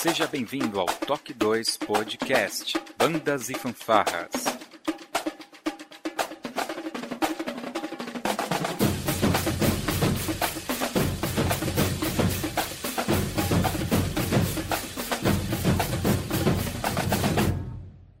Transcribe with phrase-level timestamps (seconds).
[0.00, 4.30] Seja bem-vindo ao Toque 2 Podcast Bandas e Fanfarras.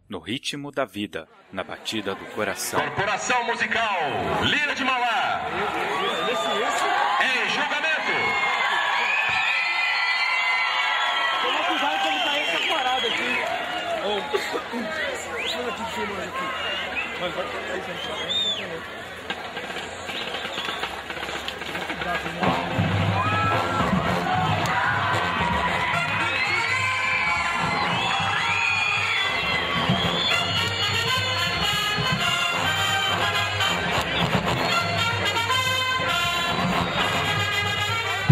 [0.08, 2.80] No ritmo da vida, na batida do coração.
[2.80, 4.00] Corporação Musical
[4.42, 5.42] Lira de Mauá.
[7.22, 7.77] Em julgamento.
[14.50, 14.72] Thank
[22.42, 22.57] you.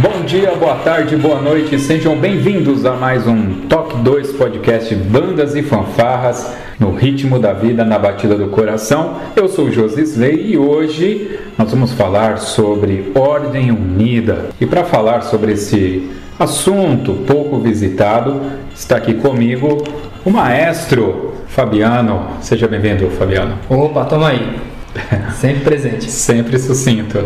[0.09, 5.57] Bom dia, boa tarde, boa noite, sejam bem-vindos a mais um Toque 2 podcast Bandas
[5.57, 9.17] e Fanfarras no ritmo da vida, na batida do coração.
[9.35, 14.51] Eu sou o Josisley e hoje nós vamos falar sobre Ordem Unida.
[14.61, 18.41] E para falar sobre esse assunto pouco visitado,
[18.73, 19.83] está aqui comigo
[20.25, 22.29] o maestro Fabiano.
[22.41, 23.59] Seja bem-vindo, Fabiano.
[23.69, 24.76] Opa, toma aí.
[25.35, 26.11] Sempre presente.
[26.11, 27.19] Sempre sucinto.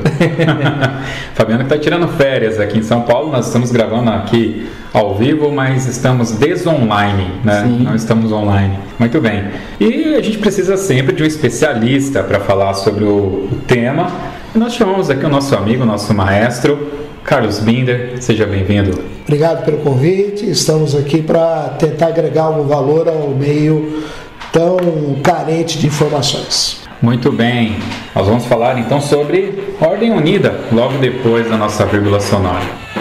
[1.35, 3.31] Fabiano está tirando férias aqui em São Paulo.
[3.31, 7.63] Nós estamos gravando aqui ao vivo, mas estamos desonline, né?
[7.65, 7.83] Sim.
[7.83, 8.79] Não estamos online.
[8.99, 9.45] Muito bem.
[9.79, 14.11] E a gente precisa sempre de um especialista para falar sobre o, o tema.
[14.55, 16.89] E nós chamamos aqui o nosso amigo, nosso maestro,
[17.23, 18.15] Carlos Binder.
[18.21, 18.99] Seja bem-vindo.
[19.23, 20.51] Obrigado pelo convite.
[20.51, 24.03] Estamos aqui para tentar agregar algum valor ao meio
[24.53, 24.79] tão
[25.23, 26.90] carente de informações.
[27.03, 27.79] Muito bem.
[28.15, 33.00] Nós vamos falar então sobre Ordem Unida, logo depois da nossa vírgula sonora.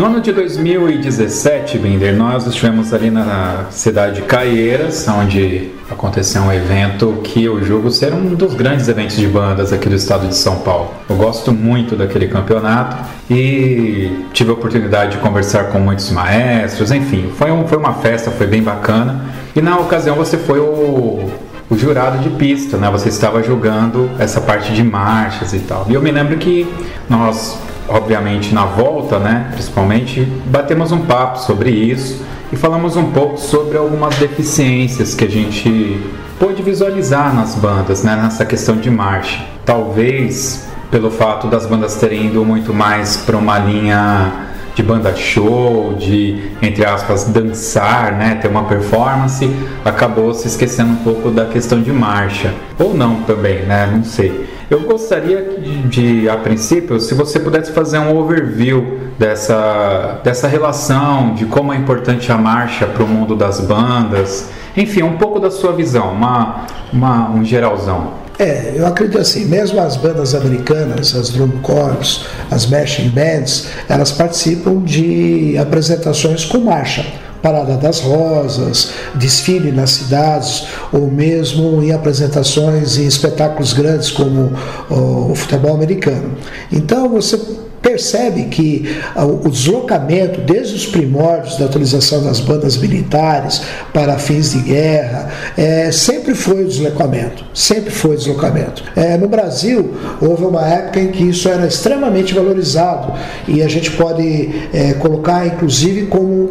[0.00, 6.50] No ano de 2017, Binder, nós estivemos ali na cidade de Caieiras, onde aconteceu um
[6.50, 10.34] evento que eu julgo ser um dos grandes eventos de bandas aqui do estado de
[10.34, 10.90] São Paulo.
[11.06, 12.96] Eu gosto muito daquele campeonato
[13.30, 18.30] e tive a oportunidade de conversar com muitos maestros, enfim, foi, um, foi uma festa,
[18.30, 19.26] foi bem bacana.
[19.54, 21.28] E na ocasião você foi o,
[21.68, 22.90] o jurado de pista, né?
[22.90, 25.84] Você estava julgando essa parte de marchas e tal.
[25.90, 26.66] E eu me lembro que
[27.06, 27.58] nós
[27.90, 33.76] obviamente na volta, né, principalmente, batemos um papo sobre isso e falamos um pouco sobre
[33.76, 36.00] algumas deficiências que a gente
[36.38, 39.44] pôde visualizar nas bandas, né, nessa questão de marcha.
[39.64, 44.32] Talvez pelo fato das bandas terem ido muito mais para uma linha
[44.74, 49.50] de banda show, de entre aspas dançar, né, ter uma performance,
[49.84, 54.48] acabou se esquecendo um pouco da questão de marcha, ou não também, né, não sei.
[54.70, 55.58] Eu gostaria
[55.88, 61.76] de, a princípio, se você pudesse fazer um overview dessa, dessa relação, de como é
[61.76, 66.66] importante a marcha para o mundo das bandas, enfim, um pouco da sua visão, uma,
[66.92, 68.12] uma, um geralzão.
[68.38, 74.12] É, eu acredito assim, mesmo as bandas americanas, as drum corps, as marching bands, elas
[74.12, 77.04] participam de apresentações com marcha.
[77.42, 84.52] Parada das Rosas, desfile nas cidades, ou mesmo em apresentações em espetáculos grandes como
[84.90, 86.32] o futebol americano.
[86.70, 87.40] Então você
[87.82, 93.62] percebe que o deslocamento, desde os primórdios da utilização das bandas militares
[93.92, 98.84] para fins de guerra, é, sempre foi o deslocamento, sempre foi o deslocamento.
[98.94, 103.14] É, no Brasil, houve uma época em que isso era extremamente valorizado
[103.48, 106.50] e a gente pode é, colocar, inclusive, como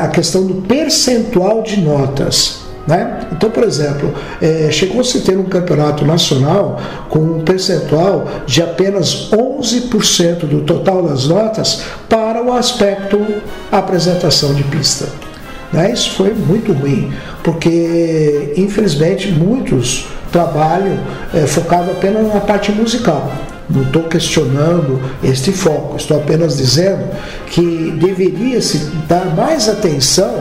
[0.00, 2.61] a questão do percentual de notas.
[2.86, 3.28] Né?
[3.30, 9.30] Então, por exemplo, é, chegou-se a ter um campeonato nacional com um percentual de apenas
[9.30, 13.24] 11% do total das notas para o aspecto
[13.70, 15.06] apresentação de pista.
[15.72, 15.92] Né?
[15.92, 17.12] Isso foi muito ruim,
[17.44, 20.98] porque infelizmente muitos trabalham
[21.32, 23.32] é, focado apenas na parte musical.
[23.70, 27.04] Não estou questionando este foco, estou apenas dizendo
[27.46, 30.34] que deveria se dar mais atenção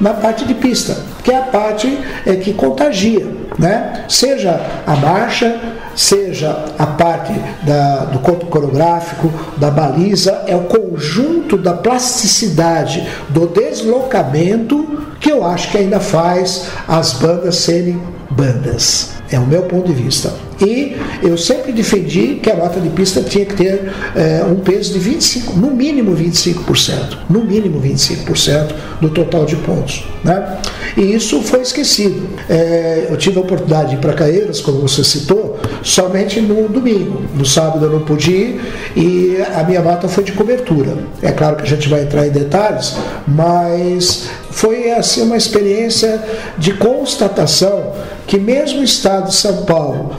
[0.00, 3.26] na parte de pista, que é a parte é, que contagia.
[3.58, 4.04] né?
[4.08, 5.60] seja a marcha,
[5.94, 7.32] seja a parte
[7.62, 15.44] da, do corpo coreográfico, da baliza, é o conjunto da plasticidade, do deslocamento que eu
[15.44, 18.00] acho que ainda faz as bandas serem
[18.30, 19.14] bandas.
[19.34, 20.32] É o meu ponto de vista.
[20.64, 24.92] E eu sempre defendi que a nota de pista tinha que ter é, um peso
[24.92, 30.06] de 25, no mínimo 25%, no mínimo 25% do total de pontos.
[30.22, 30.56] Né?
[30.96, 32.28] E isso foi esquecido.
[32.48, 37.22] É, eu tive a oportunidade de ir para Caeiras, como você citou, somente no domingo.
[37.34, 38.60] No sábado eu não pude ir
[38.94, 40.96] e a minha nota foi de cobertura.
[41.20, 42.94] É claro que a gente vai entrar em detalhes,
[43.26, 46.22] mas foi assim uma experiência
[46.56, 47.92] de constatação
[48.26, 50.14] que mesmo o estado de São Paulo,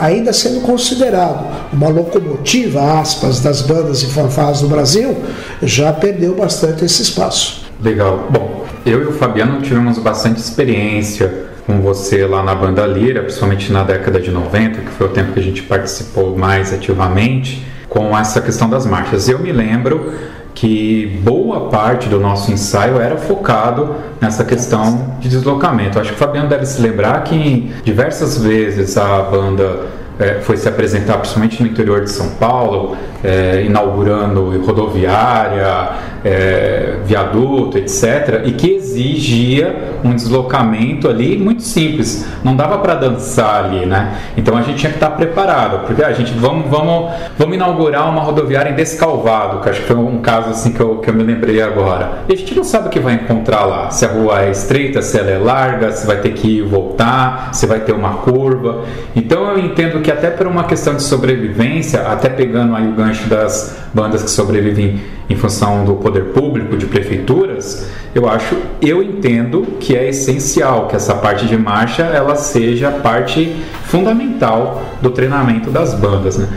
[0.00, 5.16] ainda sendo considerado uma locomotiva, aspas, das bandas e fanfarras do Brasil,
[5.62, 7.66] já perdeu bastante esse espaço.
[7.82, 8.26] Legal.
[8.30, 13.70] Bom, eu e o Fabiano tivemos bastante experiência com você lá na banda Lira, principalmente
[13.70, 18.16] na década de 90, que foi o tempo que a gente participou mais ativamente com
[18.16, 19.28] essa questão das marchas.
[19.28, 20.14] Eu me lembro
[20.58, 26.00] que boa parte do nosso ensaio era focado nessa questão de deslocamento.
[26.00, 29.86] Acho que o Fabiano deve se lembrar que diversas vezes a banda
[30.18, 35.90] é, foi se apresentar, principalmente no interior de São Paulo, é, inaugurando rodoviária,
[36.24, 42.26] é, viaduto, etc., e que exigia um deslocamento ali muito simples.
[42.42, 44.16] Não dava para dançar ali, né?
[44.36, 48.22] Então a gente tinha que estar preparado, porque a gente vamos, vamos, vamos inaugurar uma
[48.22, 51.22] rodoviária em Descalvado, que acho que foi um caso assim que eu, que eu me
[51.22, 52.20] lembrei agora.
[52.28, 55.02] E a gente não sabe o que vai encontrar lá, se a rua é estreita,
[55.02, 58.14] se ela é larga, se vai ter que ir e voltar, se vai ter uma
[58.18, 58.84] curva.
[59.14, 63.28] Então eu entendo que até por uma questão de sobrevivência, até pegando aí o gancho
[63.28, 69.76] das bandas que sobrevivem em função do poder público, de prefeituras, eu acho, eu entendo
[69.78, 73.54] que é essencial que essa parte de marcha ela seja parte
[73.84, 76.48] fundamental do treinamento das bandas, né?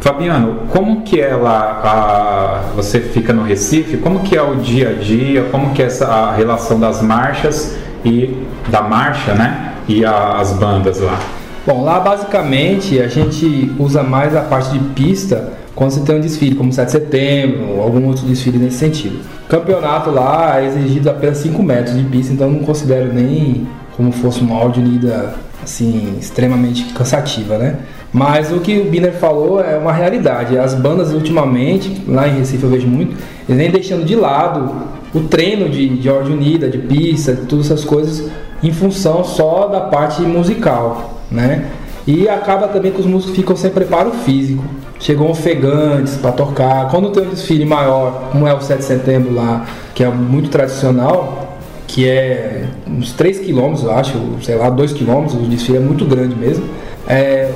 [0.00, 4.92] Fabiano, como que lá, a, você fica no Recife, como que é o dia a
[4.92, 9.74] dia, como que é essa, a relação das marchas e da marcha, né?
[9.86, 11.18] E a, as bandas lá?
[11.66, 16.20] Bom, lá basicamente a gente usa mais a parte de pista quando você tem um
[16.20, 19.18] desfile, como 7 de setembro, ou algum outro desfile nesse sentido.
[19.48, 23.66] Campeonato lá é exigido apenas 5 metros de pista, então não considero nem
[23.96, 27.78] como fosse uma áudio unida assim, extremamente cansativa, né?
[28.12, 30.58] Mas o que o Biner falou é uma realidade.
[30.58, 33.16] As bandas ultimamente, lá em Recife eu vejo muito,
[33.48, 34.70] eles vêm deixando de lado
[35.14, 38.30] o treino de, de ordem unida, de pista, de todas essas coisas,
[38.62, 41.70] em função só da parte musical, né?
[42.06, 44.62] E acaba também que os músicos ficam sem preparo físico.
[45.00, 46.88] Chegam ofegantes para tocar.
[46.90, 50.50] Quando tem um desfile maior, como é o 7 de setembro lá, que é muito
[50.50, 55.80] tradicional, que é uns 3 km, eu acho, sei lá, 2 km, o desfile é
[55.80, 56.64] muito grande mesmo.
[57.08, 57.50] É,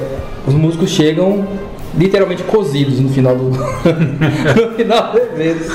[0.47, 1.47] os músicos chegam
[1.97, 5.75] literalmente cozidos no final do no final do evento.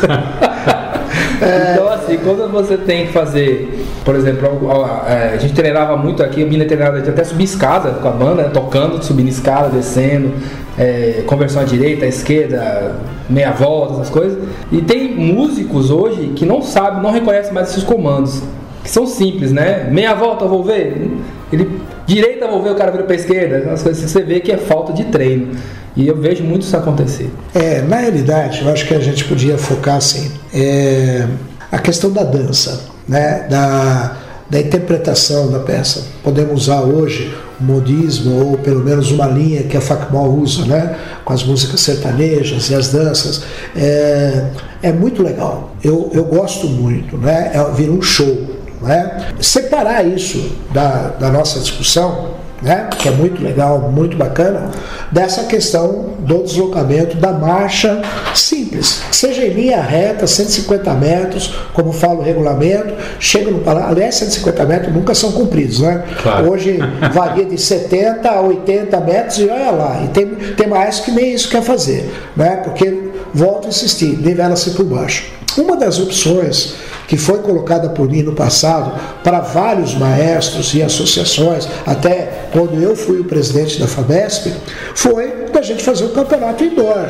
[1.71, 6.45] então assim, quando você tem que fazer, por exemplo, a, gente treinava muito aqui, a
[6.45, 10.33] mina treinava até subir escada com a banda, né, tocando, subindo escada, descendo,
[10.79, 12.95] é, conversão à direita, à esquerda,
[13.29, 14.39] meia volta, essas coisas.
[14.71, 18.41] E tem músicos hoje que não sabem, não reconhecem mais esses comandos,
[18.81, 19.89] que são simples, né?
[19.91, 21.11] Meia volta, vou ver.
[21.51, 24.53] Ele direita, vou ver o cara vira para esquerda, as coisas que você vê que
[24.53, 25.51] é falta de treino.
[25.97, 27.29] E eu vejo muito isso acontecer.
[27.53, 31.27] É, na realidade, eu acho que a gente podia focar assim, é,
[31.69, 34.15] a questão da dança, né, da,
[34.49, 36.07] da interpretação da peça.
[36.23, 41.33] Podemos usar hoje modismo ou pelo menos uma linha que a Facmol usa, né, com
[41.33, 43.43] as músicas sertanejas e as danças.
[43.75, 44.45] É,
[44.81, 45.71] é muito legal.
[45.83, 47.51] Eu, eu gosto muito, né?
[47.53, 48.47] É, vira um show.
[48.81, 49.33] Né?
[49.41, 54.69] Separar isso da, da nossa discussão né, que é muito legal, muito bacana,
[55.11, 58.01] dessa questão do deslocamento da marcha
[58.35, 64.15] simples, seja em linha reta, 150 metros, como fala o regulamento, chega no palácio, aliás,
[64.15, 66.03] 150 metros nunca são cumpridos, né?
[66.21, 66.51] Claro.
[66.51, 66.79] Hoje
[67.13, 71.33] varia de 70 a 80 metros e olha lá, e tem, tem mais que nem
[71.33, 72.57] isso quer fazer, né?
[72.63, 75.38] Porque, volto a insistir, nivela-se por baixo.
[75.59, 76.75] Uma das opções
[77.05, 82.95] que foi colocada por mim no passado para vários maestros e associações, até quando eu
[82.95, 84.53] fui o presidente da FABESP,
[84.95, 87.05] foi da gente fazer um campeonato indoor.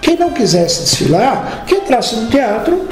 [0.00, 2.88] Quem não quisesse desfilar, que entrasse no teatro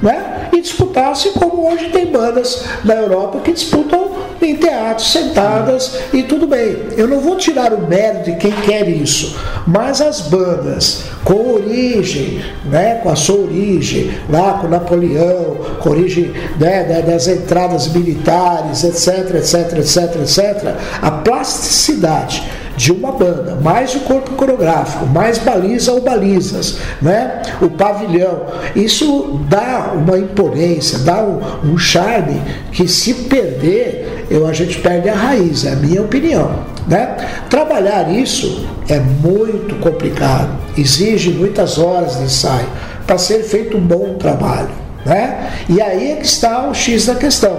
[0.00, 6.22] né, e disputasse como hoje tem bandas na Europa que disputam em teatros, sentadas e
[6.22, 6.76] tudo bem.
[6.96, 9.36] Eu não vou tirar o mérito de quem quer isso,
[9.66, 16.32] mas as bandas com origem, né, com a sua origem, lá com Napoleão, com origem
[16.58, 22.42] né, das entradas militares, etc, etc, etc, etc, a plasticidade
[22.76, 27.42] de uma banda, mais o corpo coreográfico, mais baliza ou balizas, né?
[27.60, 28.46] o pavilhão.
[28.74, 32.40] Isso dá uma imponência, dá um, um charme
[32.72, 36.50] que se perder, eu, a gente perde a raiz, é a minha opinião.
[36.86, 37.16] Né?
[37.48, 42.66] Trabalhar isso é muito complicado, exige muitas horas de ensaio
[43.06, 44.70] para ser feito um bom trabalho.
[45.04, 45.50] Né?
[45.68, 47.58] E aí é que está o X da questão.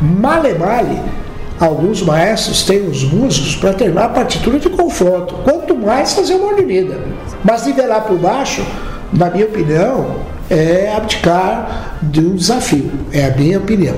[0.00, 1.00] Male male,
[1.58, 6.48] alguns maestros têm os músicos para treinar a partitura de confronto, quanto mais fazer uma
[6.48, 6.98] ordinida.
[7.42, 8.64] Mas nivelar por baixo,
[9.12, 10.16] na minha opinião,
[10.50, 13.96] é abdicar de um desafio, é a minha opinião.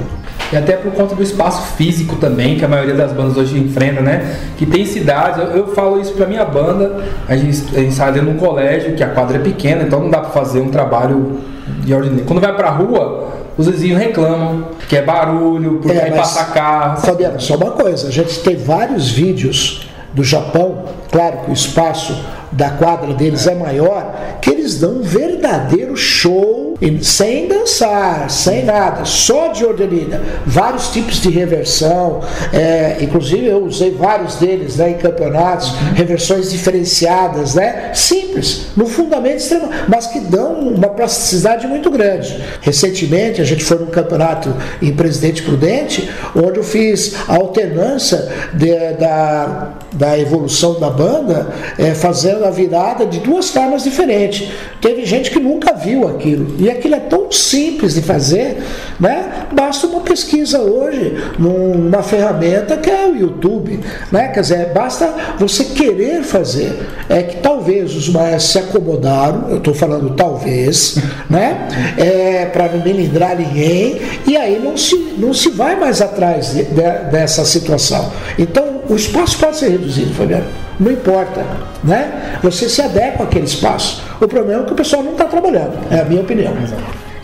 [0.53, 4.01] E até por conta do espaço físico também, que a maioria das bandas hoje enfrenta,
[4.01, 4.37] né?
[4.57, 8.13] Que tem cidades, eu, eu falo isso pra minha banda, a gente, a gente sai
[8.13, 10.69] dentro de um colégio, que a quadra é pequena, então não dá pra fazer um
[10.69, 11.41] trabalho
[11.81, 12.19] de ordem.
[12.25, 17.01] Quando vai pra rua, os vizinhos reclamam que é barulho, porque é, passa carro.
[17.01, 22.25] Fabiano, só uma coisa, a gente tem vários vídeos do Japão, claro que o espaço
[22.53, 26.66] da quadra deles é maior, que eles dão um verdadeiro show
[27.03, 32.21] sem dançar, sem nada, só de ordenina, vários tipos de reversão,
[32.53, 39.39] é, inclusive eu usei vários deles né, em campeonatos, reversões diferenciadas, né, simples, no fundamento
[39.39, 42.43] extremo, mas que dão uma plasticidade muito grande.
[42.61, 48.75] Recentemente a gente foi num campeonato em Presidente Prudente, onde eu fiz a alternância de,
[48.99, 54.49] da, da evolução da banda, é, fazendo a virada de duas formas diferentes.
[54.81, 56.55] Teve gente que nunca viu aquilo.
[56.59, 58.63] E aquilo é tão simples de fazer,
[58.99, 59.47] né?
[59.53, 63.81] Basta uma pesquisa hoje numa ferramenta que é o YouTube,
[64.11, 64.29] né?
[64.29, 66.79] Quer dizer, basta você querer fazer.
[67.09, 70.99] É que talvez os maestros se acomodaram, eu estou falando talvez,
[71.31, 71.69] né?
[71.97, 76.65] É, Para não melindrar ninguém, e aí não se, não se vai mais atrás de,
[76.65, 78.13] de, dessa situação.
[78.39, 80.66] Então, o espaço pode ser reduzido, Fabiano.
[80.79, 81.45] Não importa,
[81.83, 82.39] né?
[82.43, 84.03] Você se adequa àquele espaço.
[84.21, 86.53] O problema é que o pessoal não está trabalhando, é a minha opinião.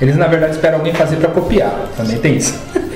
[0.00, 2.58] Eles na verdade esperam alguém fazer para copiar, também tem isso.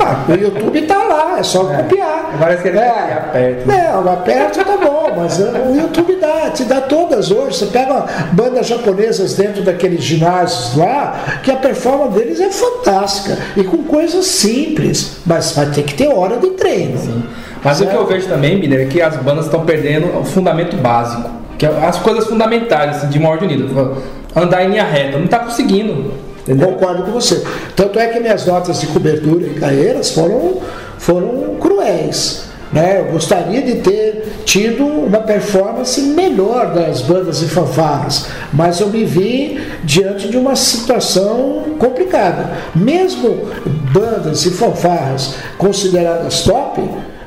[0.00, 1.76] Ah, o YouTube está lá, é só é.
[1.76, 2.36] copiar.
[2.38, 3.28] Parece que ele é.
[3.32, 3.66] perto.
[3.66, 7.58] Não, perto tá bom, mas o YouTube dá, te dá todas hoje.
[7.58, 13.64] Você pega bandas japonesas dentro daqueles ginásios lá, que a performance deles é fantástica e
[13.64, 16.98] com coisas simples, mas vai ter que ter hora de treino.
[16.98, 17.22] Sim.
[17.66, 20.76] Mas o que eu vejo também, Miller, é que as bandas estão perdendo o fundamento
[20.76, 23.92] básico, que é as coisas fundamentais assim, de uma ordem unida.
[24.36, 26.12] Andar em linha reta, não está conseguindo.
[26.42, 26.68] Entendeu?
[26.68, 27.42] Concordo com você.
[27.74, 30.60] Tanto é que minhas notas de cobertura e carreiras foram,
[30.96, 32.44] foram cruéis.
[32.72, 33.00] Né?
[33.00, 39.04] Eu gostaria de ter tido uma performance melhor das bandas e fanfarras, mas eu me
[39.04, 42.48] vi diante de uma situação complicada.
[42.76, 43.48] Mesmo
[43.92, 46.80] bandas e fanfarras consideradas top,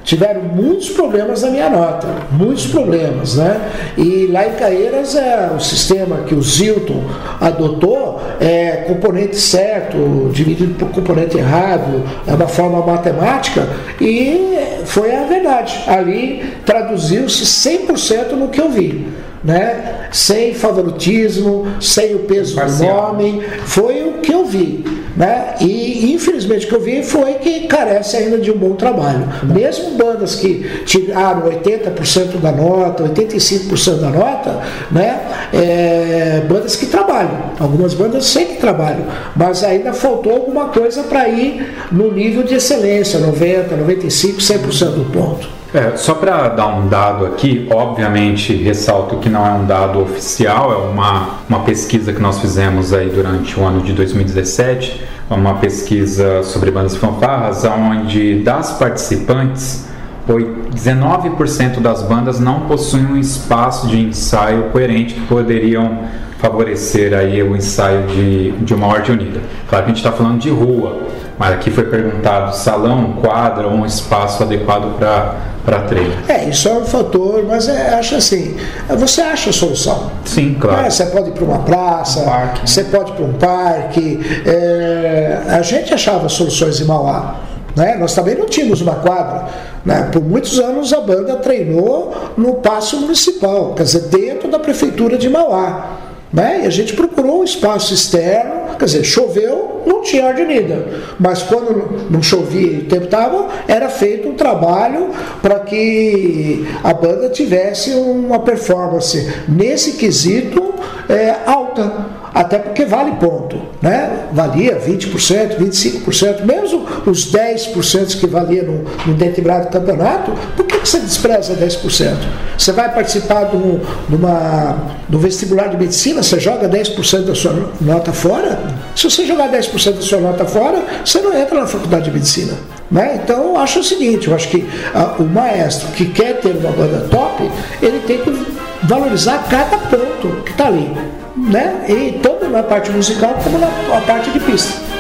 [0.04, 3.60] tiveram muitos problemas na minha nota, muitos problemas, né?
[3.98, 7.04] E lá em Caeiras é o sistema que o Zilton
[7.40, 13.68] adotou é componente certo, dividido por componente errado, é uma forma matemática
[14.00, 15.84] e foi a verdade.
[15.88, 19.08] Ali traduziu-se 100% no que eu vi.
[19.42, 20.10] Né?
[20.12, 23.12] Sem favoritismo, sem o peso Parcial.
[23.12, 24.84] do nome, foi o que eu vi.
[25.20, 25.56] Né?
[25.60, 29.28] E infelizmente o que eu vi foi que carece ainda de um bom trabalho.
[29.44, 35.20] Mesmo bandas que tiraram 80% da nota, 85% da nota, né?
[35.54, 37.38] É, bandas que trabalham.
[37.60, 42.56] Algumas bandas sei que trabalham, mas ainda faltou alguma coisa para ir no nível de
[42.56, 45.59] excelência, 90, 95, 100% do ponto.
[45.72, 50.74] É, só para dar um dado aqui, obviamente ressalto que não é um dado oficial,
[50.74, 55.00] é uma, uma pesquisa que nós fizemos aí durante o ano de 2017,
[55.30, 59.88] uma pesquisa sobre bandas fanfarras, onde das participantes,
[60.28, 66.00] 19% das bandas não possuem um espaço de ensaio coerente que poderiam
[66.40, 69.42] favorecer aí o ensaio de, de uma ordem unida.
[69.68, 71.00] Claro que a gente está falando de rua,
[71.38, 75.36] mas aqui foi perguntado salão, quadra um espaço adequado para
[75.82, 76.14] treino.
[76.28, 78.56] É, isso é um fator, mas é, acho assim,
[78.98, 80.12] você acha a solução.
[80.26, 80.88] Sim, claro.
[80.88, 84.20] É, você pode ir para uma praça, um você pode ir para um parque.
[84.46, 87.36] É, a gente achava soluções em Mauá.
[87.76, 87.96] Né?
[87.98, 89.48] Nós também não tínhamos uma quadra.
[89.86, 90.10] Né?
[90.12, 95.30] Por muitos anos a banda treinou no Passo Municipal, quer dizer, dentro da prefeitura de
[95.30, 95.98] Mauá.
[96.32, 96.62] Né?
[96.64, 100.88] E a gente procurou um espaço externo Quer dizer, choveu, não tinha ordem unida.
[101.20, 105.10] Mas quando não chovia e o tempo estava, era feito um trabalho
[105.42, 110.74] para que a banda tivesse uma performance nesse quesito
[111.10, 114.28] é, alta até porque vale ponto, né?
[114.32, 121.00] Valia 20%, 25%, mesmo os 10% que valia no, no determinado campeonato, por que você
[121.00, 122.16] despreza 10%?
[122.58, 128.12] Você vai participar do, numa, do vestibular de medicina, você joga 10% da sua nota
[128.14, 128.60] fora?
[128.96, 132.54] Se você jogar 10% da sua nota fora, você não entra na faculdade de medicina.
[132.92, 133.22] Né?
[133.24, 136.72] Então eu acho o seguinte, eu acho que ah, o maestro que quer ter uma
[136.72, 137.50] banda top,
[137.82, 138.48] ele tem que
[138.84, 140.92] valorizar cada ponto que está ali
[141.40, 141.86] né?
[141.88, 143.68] E tanto na parte musical como na
[144.02, 144.99] parte de pista.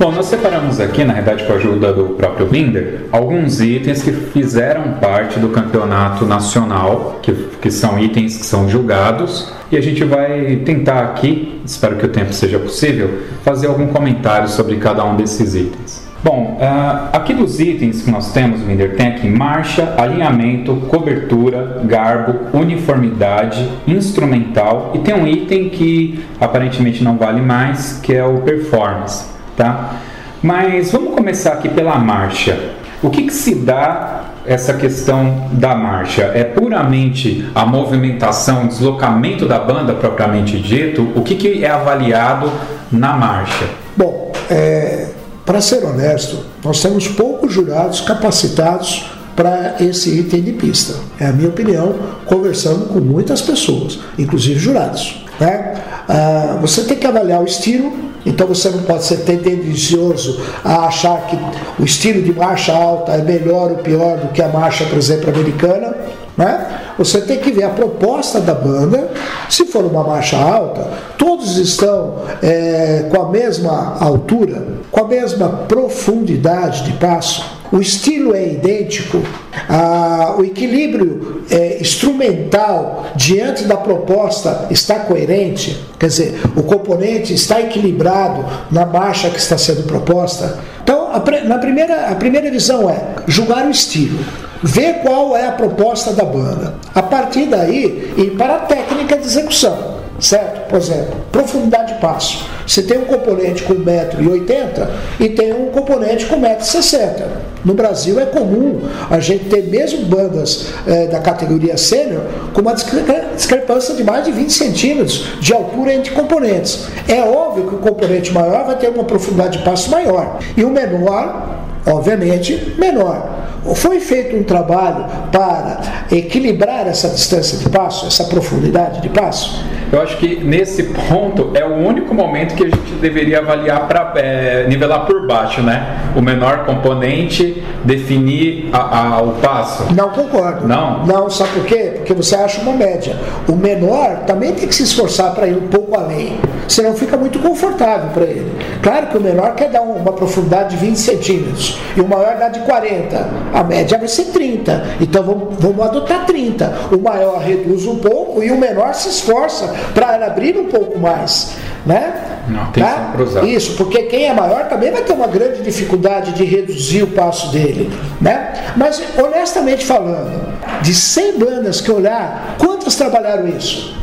[0.00, 4.10] Bom, nós separamos aqui, na verdade com a ajuda do próprio Binder, alguns itens que
[4.10, 10.02] fizeram parte do campeonato nacional, que, que são itens que são julgados, e a gente
[10.02, 13.10] vai tentar aqui, espero que o tempo seja possível,
[13.44, 16.08] fazer algum comentário sobre cada um desses itens.
[16.24, 22.56] Bom, uh, aqui dos itens que nós temos, Binder, tem aqui marcha, alinhamento, cobertura, garbo,
[22.58, 29.29] uniformidade, instrumental e tem um item que aparentemente não vale mais, que é o performance
[29.60, 29.96] tá?
[30.42, 32.58] Mas vamos começar aqui pela marcha.
[33.02, 36.22] O que, que se dá essa questão da marcha?
[36.34, 41.12] É puramente a movimentação, o deslocamento da banda propriamente dito?
[41.14, 42.50] O que, que é avaliado
[42.90, 43.66] na marcha?
[43.94, 45.08] Bom, é,
[45.44, 50.94] para ser honesto, nós temos poucos jurados capacitados para esse item de pista.
[51.18, 55.24] É a minha opinião, conversando com muitas pessoas, inclusive jurados.
[55.38, 55.74] Né?
[56.08, 61.26] Ah, você tem que avaliar o estilo, então você não pode ser tendencioso a achar
[61.26, 61.38] que
[61.78, 65.30] o estilo de marcha alta é melhor ou pior do que a marcha, por exemplo,
[65.30, 65.94] americana.
[66.36, 66.66] Né?
[66.96, 69.10] Você tem que ver a proposta da banda.
[69.48, 75.48] Se for uma marcha alta, todos estão é, com a mesma altura, com a mesma
[75.66, 79.22] profundidade de passo o estilo é idêntico,
[79.68, 87.60] a, o equilíbrio é, instrumental diante da proposta está coerente, quer dizer, o componente está
[87.60, 90.58] equilibrado na marcha que está sendo proposta.
[90.82, 94.18] Então, a, na primeira, a primeira visão é julgar o estilo,
[94.62, 96.74] ver qual é a proposta da banda.
[96.92, 100.68] A partir daí, ir para a técnica de execução certo?
[100.68, 102.46] Por exemplo, profundidade de passo.
[102.66, 107.24] Você tem um componente com 1,80m e tem um componente com 1,60m.
[107.64, 108.80] No Brasil é comum
[109.10, 112.22] a gente ter mesmo bandas é, da categoria sênior
[112.54, 116.86] com uma discrepância de mais de 20 centímetros de altura entre componentes.
[117.08, 120.70] É óbvio que o componente maior vai ter uma profundidade de passo maior e o
[120.70, 123.49] menor, obviamente, menor.
[123.74, 129.64] Foi feito um trabalho para equilibrar essa distância de passo, essa profundidade de passo?
[129.92, 134.12] Eu acho que nesse ponto é o único momento que a gente deveria avaliar para
[134.20, 135.98] é, nivelar por baixo, né?
[136.14, 139.92] O menor componente definir a, a, o passo.
[139.92, 140.66] Não concordo.
[140.66, 141.04] Não?
[141.04, 141.94] Não, sabe por quê?
[141.96, 143.16] Porque você acha uma média.
[143.48, 147.40] O menor também tem que se esforçar para ir um pouco além, senão fica muito
[147.40, 148.52] confortável para ele.
[148.80, 152.48] Claro que o menor quer dar uma profundidade de 20 centímetros e o maior dá
[152.48, 154.96] de 40 a média vai ser 30.
[155.00, 156.88] Então vamos, vamos adotar 30.
[156.92, 161.52] O maior reduz um pouco e o menor se esforça para abrir um pouco mais.
[161.84, 162.12] Né?
[162.48, 163.14] Não, tem tá?
[163.44, 167.50] Isso, porque quem é maior também vai ter uma grande dificuldade de reduzir o passo
[167.50, 167.90] dele.
[168.20, 168.52] Né?
[168.76, 173.98] Mas, honestamente falando, de 100 bandas que olhar, quantas trabalharam isso?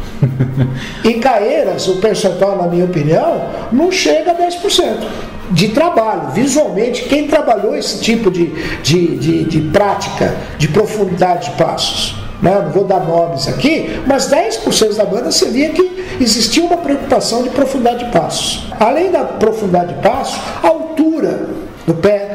[1.05, 6.31] em Caeiras, o percentual, na minha opinião, não chega a 10% de trabalho.
[6.31, 8.47] Visualmente, quem trabalhou esse tipo de,
[8.81, 12.61] de, de, de prática, de profundidade de passos, né?
[12.63, 17.43] não vou dar nomes aqui, mas 10% da banda você via que existia uma preocupação
[17.43, 18.67] de profundidade de passos.
[18.79, 21.47] Além da profundidade de passos, a altura
[21.85, 22.26] do pé,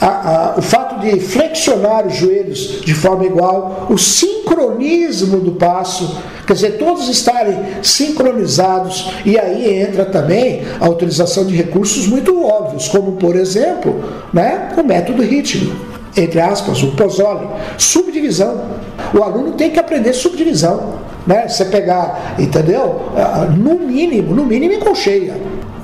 [0.00, 6.18] a, a, o fato de flexionar os joelhos de forma igual, o sincronismo do passo,
[6.46, 12.88] quer dizer, todos estarem sincronizados, e aí entra também a utilização de recursos muito óbvios,
[12.88, 15.76] como por exemplo né, o método ritmo,
[16.16, 17.46] entre aspas, o Pozzoli,
[17.78, 18.62] subdivisão.
[19.14, 20.98] O aluno tem que aprender subdivisão.
[21.26, 21.46] Né?
[21.46, 23.12] Você pegar, entendeu?
[23.16, 25.36] Ah, no mínimo, no mínimo em colcheia.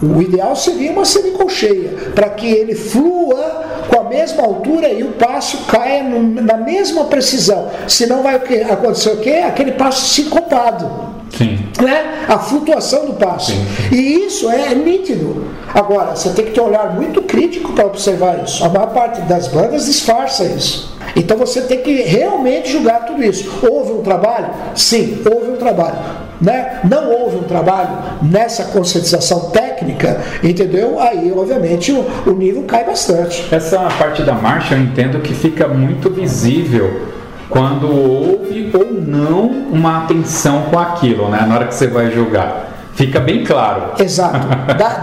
[0.02, 5.12] O ideal seria uma semicolcheia, para que ele flua com a mesma altura e o
[5.12, 7.70] passo caia na mesma precisão.
[7.88, 9.42] Senão vai acontecer o quê?
[9.46, 11.58] Aquele passo sincopado Sim.
[11.80, 12.24] Né?
[12.28, 13.52] A flutuação do passo.
[13.92, 15.44] E isso é nítido.
[15.74, 18.64] Agora, você tem que ter um olhar muito crítico para observar isso.
[18.64, 20.96] A maior parte das bandas disfarça isso.
[21.14, 23.48] Então você tem que realmente julgar tudo isso.
[23.62, 24.48] Houve um trabalho?
[24.74, 25.96] Sim, houve um trabalho.
[26.40, 26.80] Né?
[26.88, 27.88] Não houve um trabalho
[28.22, 31.00] nessa conscientização técnica, entendeu?
[31.00, 33.46] Aí, obviamente, o, o nível cai bastante.
[33.50, 37.15] Essa parte da marcha eu entendo que fica muito visível
[37.48, 41.44] quando houve ou não uma atenção com aquilo, né?
[41.46, 42.72] Na hora que você vai julgar.
[42.94, 44.02] Fica bem claro.
[44.02, 44.48] Exato.
[44.76, 44.98] Dá,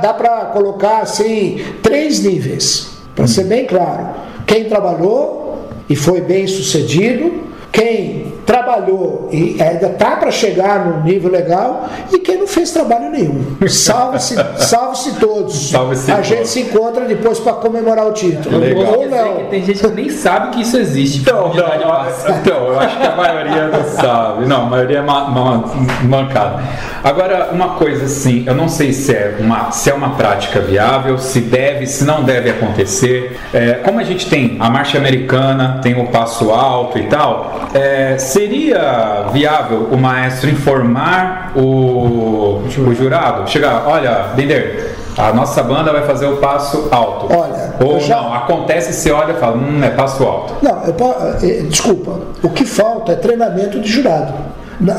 [0.00, 4.08] dá para colocar assim três níveis, para ser bem claro.
[4.46, 11.30] Quem trabalhou e foi bem sucedido, quem trabalhou e ainda tá para chegar no nível
[11.30, 13.44] legal e quem não fez trabalho nenhum.
[13.68, 15.70] Salve-se salve todos.
[15.70, 16.28] Salve-se A todos.
[16.28, 18.58] gente se encontra depois para comemorar o título.
[18.58, 18.94] Legal.
[19.00, 19.44] Ou não.
[19.50, 21.20] Tem gente que nem sabe que isso existe.
[21.20, 24.46] Então, não, então, eu acho que a maioria não sabe.
[24.46, 25.64] Não, a maioria é ma- ma-
[26.04, 26.62] mancada.
[27.04, 31.18] Agora, uma coisa assim, eu não sei se é uma, se é uma prática viável,
[31.18, 33.38] se deve, se não deve acontecer.
[33.52, 38.16] É, como a gente tem a marcha americana, tem o passo alto e tal, é,
[38.48, 43.50] seria viável o maestro informar o, o jurado?
[43.50, 47.26] Chegar, olha, Bender, a nossa banda vai fazer o passo alto.
[47.34, 50.54] Olha, Ou já- não, acontece, você olha e fala, hum, é passo alto.
[50.62, 52.20] Não, eu po- eh, desculpa.
[52.40, 54.32] O que falta é treinamento de jurado.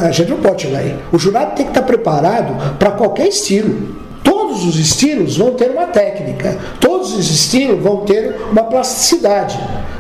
[0.02, 0.99] A gente não pode chegar aí.
[1.10, 3.97] O jurado tem que estar preparado para qualquer estilo.
[4.21, 9.58] Todos os estilos vão ter uma técnica, todos os estilos vão ter uma plasticidade.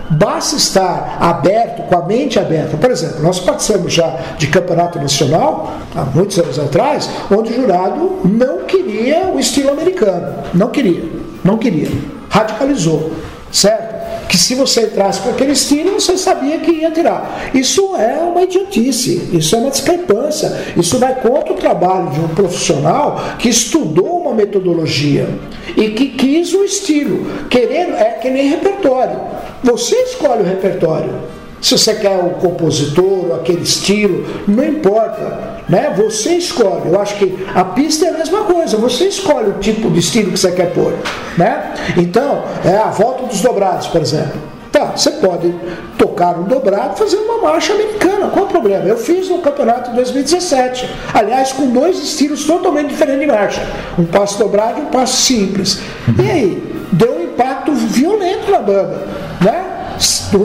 [0.09, 2.77] Basta estar aberto, com a mente aberta.
[2.77, 8.21] Por exemplo, nós participamos já de campeonato nacional, há muitos anos atrás, onde o jurado
[8.25, 10.35] não queria o estilo americano.
[10.53, 11.03] Não queria,
[11.43, 11.89] não queria.
[12.29, 13.11] Radicalizou,
[13.51, 13.88] certo?
[14.29, 17.49] Que se você entrasse com aquele estilo, você sabia que ia tirar.
[17.51, 22.27] Isso é uma idiotice, isso é uma discrepância, isso vai contra o trabalho de um
[22.27, 25.27] profissional que estudou uma metodologia
[25.75, 27.47] e que quis o estilo.
[27.49, 29.19] Querendo, é que nem repertório.
[29.63, 31.38] Você escolhe o repertório.
[31.61, 35.59] Se você quer o compositor, aquele estilo, não importa.
[35.67, 35.93] Né?
[35.97, 36.89] Você escolhe.
[36.89, 38.77] Eu acho que a pista é a mesma coisa.
[38.77, 40.93] Você escolhe o tipo de estilo que você quer pôr.
[41.37, 41.73] Né?
[41.97, 44.41] Então, é a volta dos dobrados, por exemplo.
[44.71, 45.53] Tá, você pode
[45.97, 48.27] tocar um dobrado fazer uma marcha americana.
[48.27, 48.85] Qual o problema?
[48.85, 50.89] Eu fiz no campeonato em 2017.
[51.13, 53.67] Aliás, com dois estilos totalmente diferentes de marcha.
[53.97, 55.79] Um passo dobrado e um passo simples.
[56.17, 56.63] E aí?
[56.91, 59.07] Deu um impacto violento na banda.
[59.41, 59.78] Né?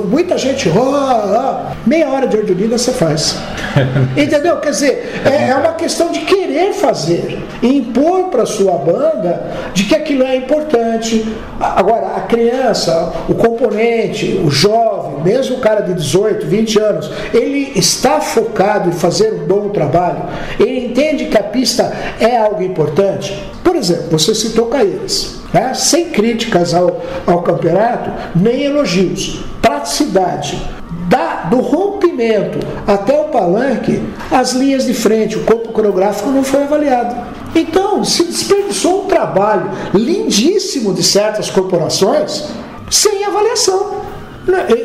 [0.09, 3.37] Muita gente, ó, ó, meia hora de ordilina você faz.
[4.17, 4.57] Entendeu?
[4.59, 9.85] Quer dizer, é, é uma questão de querer fazer, e impor para sua banda de
[9.85, 11.25] que aquilo é importante.
[11.61, 14.94] Agora, a criança, o componente, o jovem,
[15.25, 20.25] mesmo o cara de 18, 20 anos, ele está focado em fazer um bom trabalho,
[20.61, 23.53] ele entende que a pista é algo importante.
[23.63, 25.73] Por exemplo, você citou Caeiras, né?
[25.75, 29.45] sem críticas ao, ao campeonato, nem elogios.
[29.61, 30.61] Praticidade.
[31.09, 36.63] Da, do rompimento até o palanque, as linhas de frente, o corpo coreográfico não foi
[36.63, 37.15] avaliado.
[37.55, 42.45] Então, se desperdiçou um trabalho lindíssimo de certas corporações
[42.91, 44.03] sem avaliação.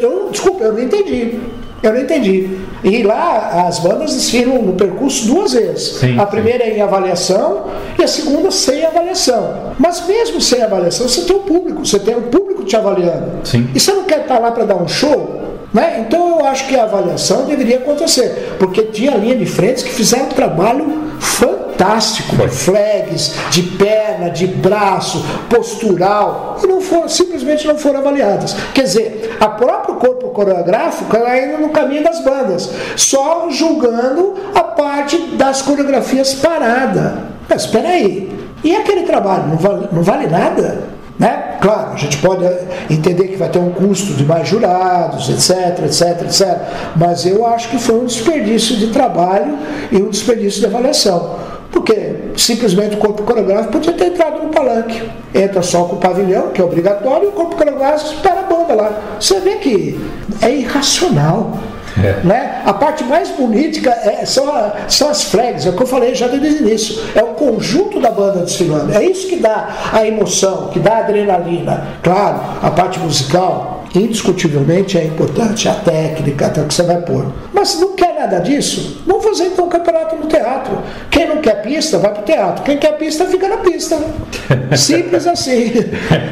[0.01, 1.39] Eu, desculpa, eu não entendi.
[1.81, 2.57] Eu não entendi.
[2.83, 5.99] E lá as bandas desfilam no percurso duas vezes.
[5.99, 6.31] Sim, a sim.
[6.31, 7.65] primeira é em avaliação
[7.97, 9.73] e a segunda sem avaliação.
[9.77, 13.45] Mas mesmo sem avaliação, você tem o público, você tem o público te avaliando.
[13.45, 13.69] Sim.
[13.73, 15.48] E você não quer estar lá para dar um show?
[15.73, 16.03] Né?
[16.05, 20.25] Então eu acho que a avaliação deveria acontecer, porque tinha linha de frentes que fizeram
[20.25, 27.77] um trabalho fantástico, de flags, de perna, de braço, postural, e não foram, simplesmente não
[27.77, 28.55] foram avaliadas.
[28.73, 34.63] Quer dizer, a próprio corpo coreográfico ela indo no caminho das bandas, só julgando a
[34.63, 37.29] parte das coreografias parada.
[37.47, 38.29] Mas espera aí,
[38.63, 40.98] e aquele trabalho não vale, não vale nada?
[41.19, 41.57] Né?
[41.59, 42.45] Claro, a gente pode
[42.89, 46.57] entender que vai ter um custo de mais jurados, etc, etc, etc.
[46.95, 49.57] Mas eu acho que foi um desperdício de trabalho
[49.91, 51.35] e um desperdício de avaliação.
[51.71, 55.03] Porque simplesmente o corpo coreográfico podia ter entrado no palanque.
[55.35, 58.73] Entra só com o pavilhão, que é obrigatório, e o corpo coreográfico espera a banda
[58.73, 59.17] lá.
[59.19, 59.99] Você vê que
[60.41, 61.59] é irracional.
[61.97, 62.19] É.
[62.25, 62.61] Né?
[62.65, 66.13] A parte mais bonita é, são, a- são as flags, é o que eu falei
[66.15, 67.01] já desde o início.
[67.15, 68.93] É o conjunto da banda desfilando.
[68.93, 71.87] É isso que dá a emoção, que dá a adrenalina.
[72.03, 77.25] Claro, a parte musical, indiscutivelmente, é importante, a técnica, até o que você vai pôr.
[77.53, 80.77] Mas se não quer nada disso, vamos fazer então um campeonato no teatro.
[81.09, 82.63] Quem não quer pista, vai pro teatro.
[82.63, 83.97] Quem quer pista, fica na pista.
[84.77, 85.71] Simples assim.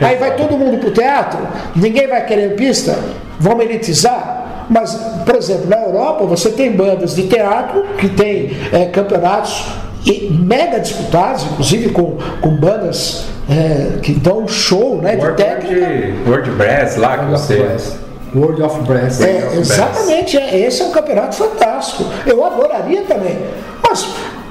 [0.06, 1.40] Aí vai todo mundo pro teatro,
[1.76, 2.98] ninguém vai querer pista,
[3.40, 4.37] vamos elitizar.
[4.70, 4.94] Mas,
[5.26, 9.66] por exemplo, na Europa você tem bandas de teatro que tem é, campeonatos
[10.06, 16.14] e mega disputados, inclusive com, com bandas é, que dão show né, de World, técnica.
[16.28, 17.78] World Brass lá que World você.
[18.36, 19.22] World of Brass.
[19.22, 22.06] É, exatamente, é, esse é um campeonato fantástico.
[22.26, 23.38] Eu adoraria também.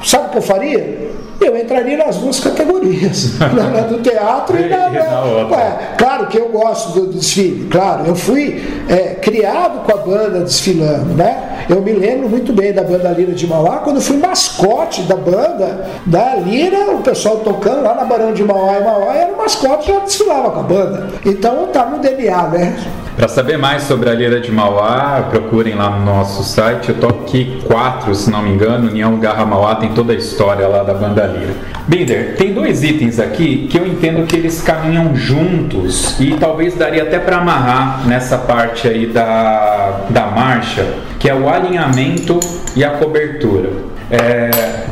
[0.07, 1.17] Sabe o que eu faria?
[1.41, 4.89] Eu entraria nas duas categorias, na, do teatro e na.
[4.89, 5.47] Na.
[5.49, 8.07] Ué, claro que eu gosto do, do desfile, claro.
[8.07, 11.67] Eu fui é, criado com a banda desfilando, né?
[11.69, 15.17] Eu me lembro muito bem da banda Lira de Mauá, quando eu fui mascote da
[15.17, 19.37] banda da Lira, o pessoal tocando lá na Barão de Mauá e Mauá, era o
[19.37, 21.09] mascote já desfilava com a banda.
[21.25, 22.77] Então tá no DNA, né?
[23.17, 27.63] Para saber mais sobre a Lira de Mauá, procurem lá no nosso site, o Toque
[27.65, 31.25] 4, se não me engano, União Garra Mauá tem toda a história lá da banda
[31.25, 31.55] Lira.
[31.89, 37.05] Binder, tem dois itens aqui que eu entendo que eles caminham juntos e talvez daria
[37.05, 40.87] até para amarrar nessa parte aí da, da marcha,
[41.19, 42.39] que é o alinhamento
[42.77, 43.96] e a cobertura.
[44.11, 44.51] É,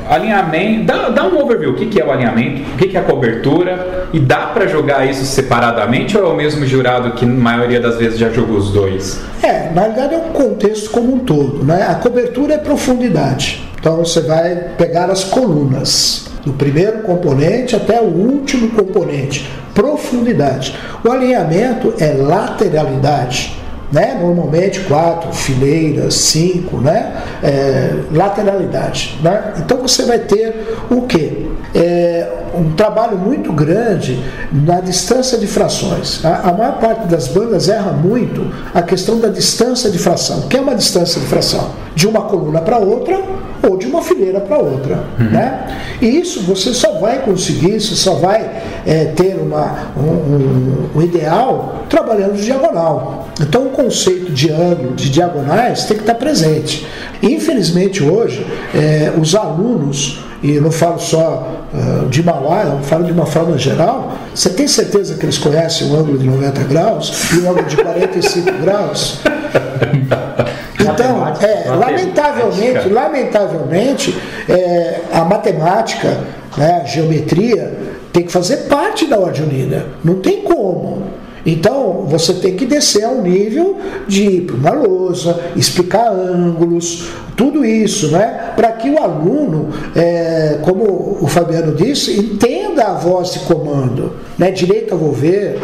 [0.08, 3.00] alinhamento, dá, dá um overview, o que, que é o alinhamento, o que, que é
[3.00, 7.40] a cobertura e dá para jogar isso separadamente ou é o mesmo jurado que na
[7.40, 9.20] maioria das vezes já jogou os dois?
[9.42, 11.64] É, na realidade é um contexto como um todo.
[11.64, 11.86] Né?
[11.88, 13.62] A cobertura é profundidade.
[13.78, 19.48] Então você vai pegar as colunas, do primeiro componente até o último componente.
[19.74, 20.74] Profundidade.
[21.04, 23.63] O alinhamento é lateralidade.
[23.92, 24.18] Né?
[24.20, 27.22] Normalmente quatro fileiras, cinco, né?
[27.42, 29.18] É, lateralidade.
[29.22, 29.54] Né?
[29.58, 31.50] Então você vai ter o que?
[31.74, 36.24] É, um trabalho muito grande na distância de frações.
[36.24, 40.40] A, a, maior parte das bandas erra muito a questão da distância de fração.
[40.40, 41.70] O que é uma distância de fração?
[41.94, 43.20] De uma coluna para outra
[43.62, 45.04] ou de uma fileira para outra.
[45.18, 45.30] Uhum.
[45.30, 45.78] Né?
[46.00, 51.02] E isso você só vai conseguir, você só vai é, ter uma, um, um, um
[51.02, 53.28] ideal trabalhando de diagonal.
[53.40, 56.86] Então o conceito de ângulo, de diagonais, tem que estar presente.
[57.22, 63.04] Infelizmente hoje, é, os alunos, e eu não falo só uh, de Mauá, eu falo
[63.04, 67.32] de uma forma geral, você tem certeza que eles conhecem o ângulo de 90 graus
[67.32, 69.20] e o ângulo de 45 graus?
[70.78, 76.20] Então, é, lamentavelmente, lamentavelmente, é, a matemática,
[76.58, 77.78] né, a geometria,
[78.12, 79.86] tem que fazer parte da ordem unida.
[80.04, 81.04] Não tem como.
[81.46, 83.78] Então, você tem que descer ao nível
[84.08, 88.52] de ir para uma lousa, explicar ângulos, tudo isso, né?
[88.56, 94.50] Para que o aluno, é, como o Fabiano disse, entenda a voz de comando, né?
[94.50, 95.58] Direito a volver,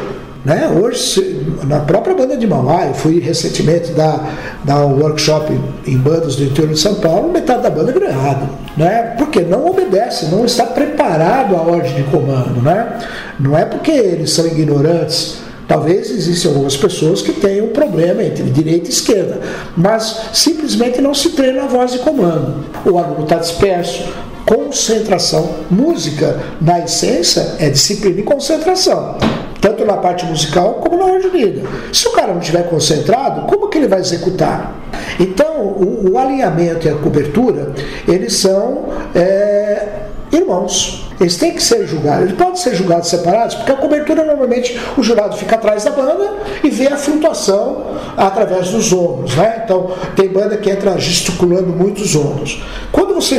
[0.45, 0.69] né?
[0.69, 5.53] Hoje, na própria banda de Mauá, eu fui recentemente dar, dar um workshop
[5.87, 8.49] em bandas do interior de São Paulo, metade da banda virou errado.
[8.77, 9.15] Né?
[9.19, 12.63] Porque não obedece, não está preparado à ordem de comando.
[12.63, 13.01] Né?
[13.39, 15.39] Não é porque eles são ignorantes.
[15.71, 19.41] Talvez existam algumas pessoas que tenham problema entre direita e esquerda,
[19.77, 22.65] mas simplesmente não se treina a voz de comando.
[22.85, 24.03] O aluno está disperso,
[24.45, 25.49] concentração.
[25.71, 29.17] Música, na essência, é disciplina e concentração
[29.61, 31.63] tanto na parte musical como na ordem.
[31.93, 34.75] Se o cara não estiver concentrado, como que ele vai executar?
[35.21, 37.75] Então, o, o alinhamento e a cobertura,
[38.09, 39.87] eles são é,
[40.33, 41.10] irmãos.
[41.21, 42.25] Eles têm que ser julgados.
[42.25, 46.33] Eles podem ser julgados separados, porque a cobertura normalmente o jurado fica atrás da banda
[46.65, 47.85] e vê a flutuação
[48.17, 49.37] através dos ombros.
[49.37, 49.63] Né?
[49.65, 52.63] Então tem banda que entra gesticulando muitos ombros.
[52.91, 53.39] Quando você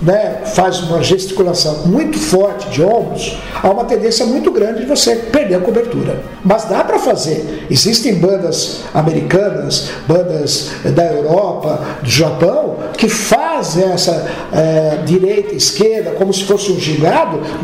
[0.00, 5.16] né, faz uma gesticulação muito forte de ombros, há uma tendência muito grande de você
[5.16, 6.22] perder a cobertura.
[6.44, 7.66] Mas dá para fazer.
[7.68, 16.32] Existem bandas americanas, bandas da Europa, do Japão, que fazem essa é, direita, esquerda, como
[16.32, 16.78] se fosse um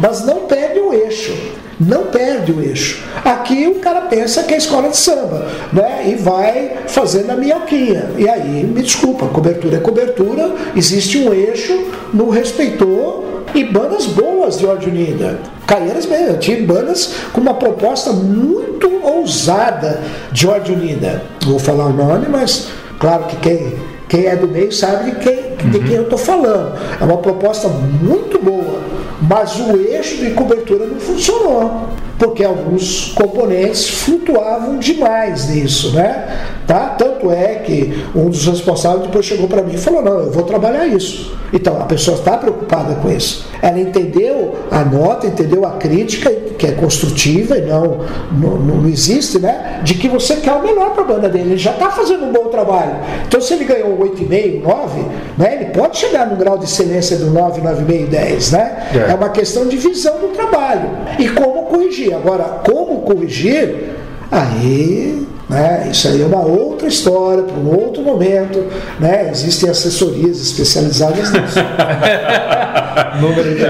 [0.00, 1.34] mas não perde o eixo.
[1.80, 3.02] Não perde o eixo.
[3.24, 6.04] Aqui o cara pensa que é escola de samba, né?
[6.08, 8.10] E vai fazendo a minhoquinha.
[8.16, 14.58] E aí, me desculpa, cobertura é cobertura, existe um eixo, não respeitou, e bandas boas
[14.58, 15.38] de ordem unida.
[15.66, 20.02] Caieiras mesmo, eu tive bandas com uma proposta muito ousada
[20.32, 21.22] de ordem unida.
[21.42, 23.74] Não vou falar o nome, mas claro que quem,
[24.08, 26.72] quem é do meio sabe de quem, de quem eu estou falando.
[27.00, 28.80] É uma proposta muito boa,
[29.22, 31.88] mas o eixo de cobertura não funcionou,
[32.24, 36.26] porque alguns componentes flutuavam demais nisso, né?
[36.66, 36.94] Tá?
[36.98, 40.44] Tanto é que um dos responsáveis depois chegou para mim e falou: não, eu vou
[40.44, 41.36] trabalhar isso.
[41.52, 43.46] Então a pessoa está preocupada com isso.
[43.60, 48.00] Ela entendeu a nota, entendeu a crítica, que é construtiva e não,
[48.32, 49.80] não, não existe, né?
[49.84, 51.50] De que você quer o melhor para a banda dele.
[51.50, 52.96] Ele já está fazendo um bom trabalho.
[53.26, 55.00] Então se ele ganhou 8,5, 9,
[55.36, 55.56] né?
[55.56, 58.88] ele pode chegar no grau de excelência do 9, 9,5, 10, né?
[58.94, 59.10] É.
[59.10, 60.90] é uma questão de visão do trabalho.
[61.18, 62.13] E como corrigir.
[62.14, 63.94] Agora, como corrigir,
[64.30, 65.88] aí Né?
[65.90, 68.64] Isso aí é uma outra história, para um outro momento.
[68.98, 69.30] Né?
[69.30, 71.58] Existem assessorias especializadas nisso.
[73.20, 73.62] Número de.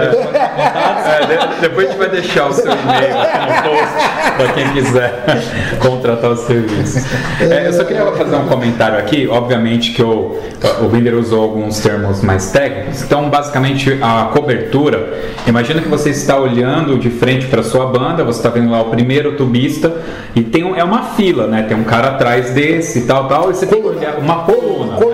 [0.59, 4.69] É, de- depois a gente vai deixar o seu e-mail aqui no post para quem
[4.73, 5.25] quiser
[5.81, 7.07] contratar o serviço.
[7.41, 9.27] É, eu só queria fazer um comentário aqui.
[9.29, 10.39] Obviamente que o,
[10.83, 13.03] o Binder usou alguns termos mais técnicos.
[13.03, 15.15] Então, basicamente, a cobertura.
[15.47, 18.87] Imagina que você está olhando de frente para sua banda, você está vendo lá o
[18.87, 19.93] primeiro tubista
[20.35, 21.63] e tem um- é uma fila, né?
[21.69, 24.97] Tem um cara atrás desse e tal, tal, e você tem que olhar uma coluna.
[24.97, 25.14] Coluna.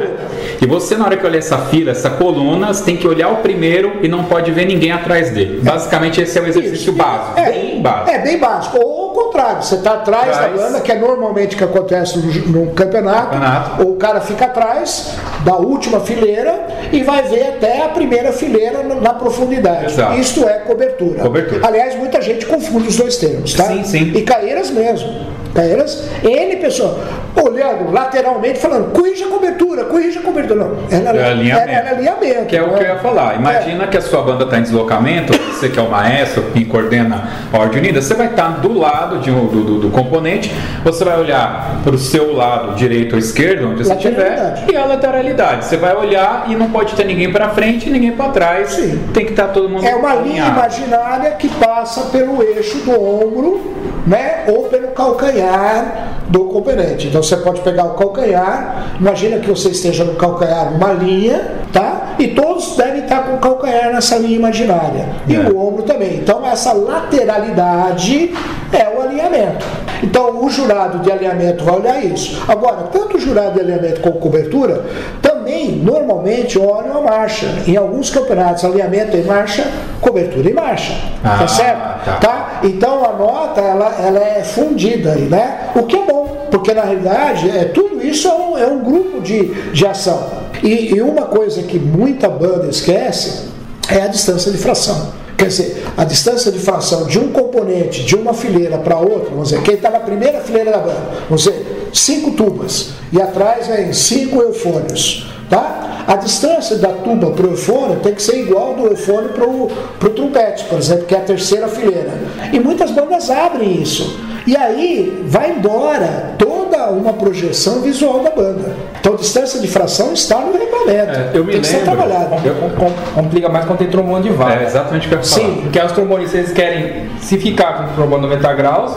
[0.61, 3.37] E você, na hora que olhar essa fila, essa coluna, você tem que olhar o
[3.37, 5.61] primeiro e não pode ver ninguém atrás dele.
[5.63, 7.41] Basicamente, esse é o exercício básico.
[7.41, 8.11] É, bem básico.
[8.11, 8.79] É bem básico.
[8.79, 10.53] Ou contrário, você está atrás Atrás.
[10.53, 13.83] da banda, que é normalmente o que acontece no, no campeonato, Campeonato.
[13.89, 19.15] o cara fica atrás da última fileira e vai ver até a primeira fileira na,
[19.15, 19.87] profundidade.
[19.87, 20.19] Exato.
[20.19, 21.21] Isto é cobertura.
[21.21, 21.67] Cobertura.
[21.67, 23.65] Aliás, muita gente confunde os dois termos, tá?
[23.65, 24.13] Sim, sim.
[24.15, 25.41] E Caeiras mesmo.
[25.55, 26.97] Caeiras, N pessoa
[27.43, 30.65] olhando lateralmente, falando, corrija a cobertura, corrija a cobertura.
[30.65, 31.69] Não, ela, É alinhamento.
[31.71, 32.47] ela é alinhamento.
[32.47, 33.37] Que é o que eu ia falar.
[33.37, 37.29] Imagina que a sua banda está em deslocamento, você que é o maestro, quem coordena
[37.53, 40.53] a ordem unida, você vai estar do lado de um- do, do- do componente,
[40.85, 44.85] você vai olhar para o seu lado direito ou esquerdo, onde você estiver, e a
[44.87, 45.65] lateralidade.
[45.65, 48.71] Você vai olhar e não pode ter ninguém para frente e ninguém para trás.
[48.71, 49.01] Sim.
[49.13, 53.75] Tem que estar todo mundo É uma linha imaginária que passa pelo eixo do ombro,
[54.07, 54.45] né?
[54.49, 57.09] Ou pelo calcanhar do componente.
[57.09, 62.10] Então você pode pegar o calcanhar, imagina que você esteja no calcanhar uma linha, tá?
[62.21, 65.09] E todos devem estar com o calcanhar nessa linha imaginária.
[65.27, 65.39] E É.
[65.41, 66.17] o ombro também.
[66.17, 68.35] Então essa lateralidade
[68.73, 69.65] é o alinhamento.
[70.03, 72.43] Então o jurado de alinhamento vai olhar isso.
[72.47, 74.85] Agora, tanto o jurado de alinhamento como cobertura
[75.23, 77.47] também normalmente olham a marcha.
[77.67, 79.67] Em alguns campeonatos, alinhamento em marcha,
[80.01, 80.93] cobertura em marcha.
[81.25, 82.05] Ah, tá certo?
[82.05, 82.13] tá.
[82.21, 82.61] Tá?
[82.65, 85.71] Então a nota ela, ela é fundida aí, né?
[85.75, 89.21] O que é bom, porque na realidade é, tudo isso é um, é um grupo
[89.23, 90.40] de, de ação.
[90.63, 93.49] E, e uma coisa que muita banda esquece
[93.89, 95.13] é a distância de fração.
[95.37, 99.49] Quer dizer, a distância de fração de um componente, de uma fileira para outra, vamos
[99.49, 103.91] dizer, quem está na primeira fileira da banda, vamos dizer, cinco tubas, e atrás vem
[103.93, 106.05] cinco eufônios, tá?
[106.07, 109.71] A distância da tuba para o eufônio tem que ser igual do eufônio para o
[110.11, 112.13] trompete, por exemplo, que é a terceira fileira.
[112.53, 114.21] E muitas bandas abrem isso.
[114.47, 118.75] E aí vai embora toda uma projeção visual da banda.
[118.99, 121.13] Então, distância de fração está no regulamento.
[121.19, 121.93] É, eu me tem que ser lembro.
[121.97, 122.31] trabalhado.
[122.31, 124.63] Com- com- Complica mais quando tem trombone de vara.
[124.63, 125.43] É exatamente o que eu ia falar.
[125.47, 125.61] Sim.
[125.63, 128.93] Porque os trombones, eles querem, se ficar com o trombone 90 graus,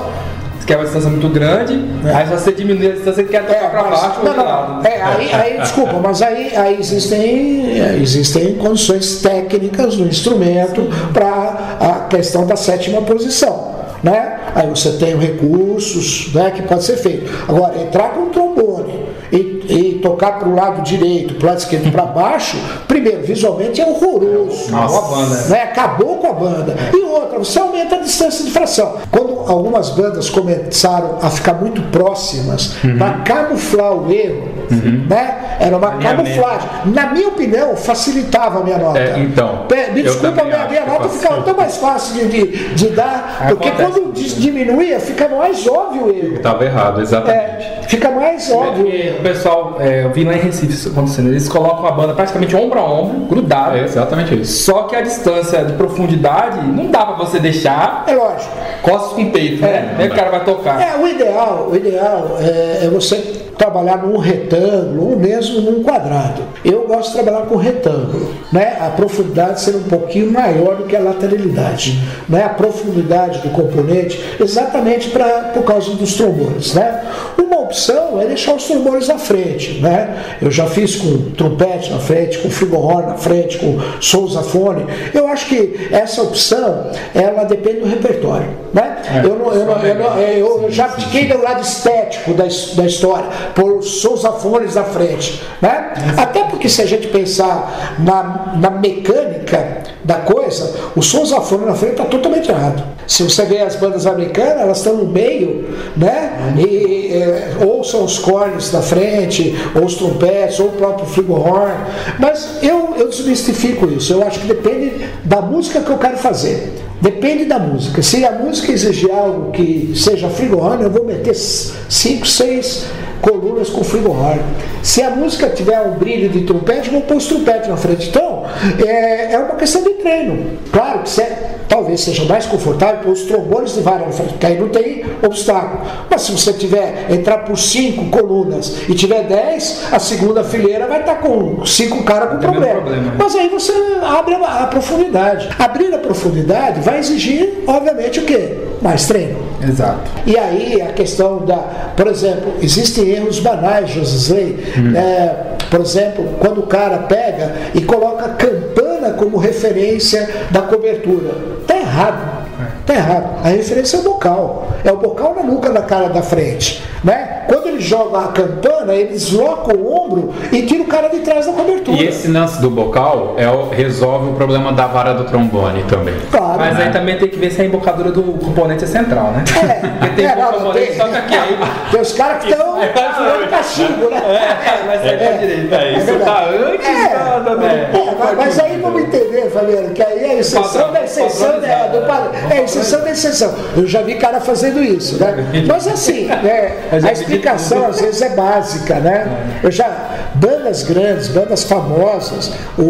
[0.60, 1.74] você quer uma distância muito grande,
[2.16, 3.84] aí se você diminuir a distância, você quer tocar para É.
[3.90, 4.74] mas- baixo ou não, não, lado.
[4.76, 4.86] não.
[4.90, 11.78] É, aí, aí, desculpa, mas aí, aí existem, é, existem condições técnicas do instrumento para
[11.82, 13.74] a questão da sétima posição.
[14.04, 14.38] Né?
[14.54, 17.32] Aí você tem recursos né, que pode ser feito.
[17.48, 19.38] Agora, entrar com um trombone e,
[19.70, 23.86] e tocar para o lado direito, para o lado esquerdo, para baixo, primeiro, visualmente é
[23.86, 24.70] horroroso.
[24.70, 24.98] Nossa.
[24.98, 25.42] a banda.
[25.48, 25.62] Né?
[25.64, 26.76] Acabou com a banda.
[26.94, 28.98] E outra, você aumenta a distância de fração.
[29.10, 35.58] Quando algumas bandas começaram a ficar muito próximas para camuflar o erro, né?
[35.60, 36.70] Era uma camuflagem.
[36.86, 39.00] Na minha opinião, facilitava a minha nota.
[39.00, 42.74] É, então, Pe- Me desculpa, também minha, minha nota ficava tão mais fácil de, de,
[42.76, 43.92] de dar, porque Acontece.
[44.00, 46.36] quando dis- diminuía, fica mais óbvio o erro.
[46.36, 47.40] Estava errado, exatamente.
[47.40, 49.20] É, fica mais óbvio o E erro.
[49.20, 52.56] o pessoal, é, eu vi lá em Recife isso acontecendo, eles colocam a banda praticamente
[52.56, 53.78] ombro a ombro, grudado.
[53.78, 54.64] É exatamente isso.
[54.64, 58.52] Só que a distância de profundidade não dá pra você deixar É lógico.
[58.82, 59.96] costas com peito, né?
[59.98, 60.82] Aí o cara vai tocar.
[60.82, 63.18] É, o ideal, o ideal é, é você
[63.58, 66.42] trabalhar num retângulo ou mesmo num quadrado.
[66.64, 68.78] Eu gosto de trabalhar com retângulo, né?
[68.80, 72.44] A profundidade ser um pouquinho maior do que a lateralidade, né?
[72.44, 77.02] A profundidade do componente, exatamente pra, por causa dos trombones, né?
[77.38, 80.18] Uma opção é deixar os trombones na frente, né?
[80.42, 84.86] Eu já fiz com trompete na frente, com flugelhorn na frente, com sousafone.
[85.14, 88.98] Eu acho que essa opção, ela depende do repertório, né?
[89.24, 93.26] eu, não, eu, não, eu, não- eu- já fiquei do lado estético da, da história,
[93.56, 95.94] por sousafones na frente, né?
[96.18, 101.94] Até porque se a gente pensar na, na mecânica da coisa, o sousafone na frente
[101.94, 102.84] está totalmente errado.
[103.08, 106.54] Se você vê as bandas americanas, elas estão no meio, né?
[106.58, 111.74] E, é, ou são os cornes na frente, ou os trompetes, ou o próprio flugelhorn.
[112.20, 114.14] Mas eu, eu desmistifico isso.
[114.14, 116.74] Eu acho que depende da música que eu quero fazer.
[117.02, 118.02] Depende da música.
[118.02, 122.86] Se a música exigir algo que seja flugelhorn, eu vou meter 5, 6
[123.24, 124.38] colunas com frigobar.
[124.84, 128.10] Se a música tiver um brilho de trompete, vou pôr os trompetes na frente.
[128.10, 128.44] Então,
[128.86, 130.60] é, é uma questão de treino.
[130.72, 131.26] Claro que você,
[131.70, 135.06] talvez seja mais confortável pôr os trombones de vara na frente, porque aí não tem
[135.24, 135.82] obstáculo.
[136.10, 141.00] Mas se você tiver, entrar por cinco colunas e tiver dez, a segunda fileira vai
[141.00, 142.82] estar com cinco caras com problema.
[142.82, 143.14] problema.
[143.18, 143.72] Mas aí você
[144.02, 145.48] abre a, a profundidade.
[145.58, 148.58] Abrir a profundidade vai exigir, obviamente, o quê?
[148.82, 149.43] Mais treino.
[149.68, 150.12] Exato.
[150.26, 151.58] E aí a questão da,
[151.96, 154.64] por exemplo, existem erros banais, Josley.
[154.96, 161.32] É, por exemplo, quando o cara pega e coloca a campana como referência da cobertura.
[161.62, 162.44] Está errado.
[162.82, 163.40] Está errado.
[163.44, 164.68] A referência é o bocal.
[164.84, 166.84] É o bocal na nuca da cara da frente.
[167.04, 167.33] Né?
[167.48, 171.46] Quando ele joga a campana, ele desloca o ombro e tira o cara de trás
[171.46, 171.98] da cobertura.
[171.98, 176.16] E esse lance do bocal é o- resolve o problema da vara do trombone também.
[176.32, 176.60] Claro.
[176.60, 179.44] Mas aí também tem que ver se a embocadura do componente é central, né?
[179.64, 181.58] É, Porque tem é, não, componente tem- só que aqui aí.
[181.92, 184.18] Tem os caras que estão dando castigo, né?
[184.18, 185.74] É, mas aí tá direito.
[185.74, 186.26] É, isso verdade.
[186.32, 187.90] tá antes É, da, da, do- É,
[188.20, 192.06] mas, mas aí vamos entender, Fabiano, que aí é a exceção da exceção da, do
[192.08, 192.32] padrão.
[192.50, 193.54] É exceção da exceção.
[193.76, 195.64] Eu já vi cara fazendo isso, né?
[195.68, 197.00] Mas assim, né, a
[197.36, 199.60] explicação às vezes é básica, né?
[199.64, 202.86] Eu já, bandas grandes, bandas famosas, o, o,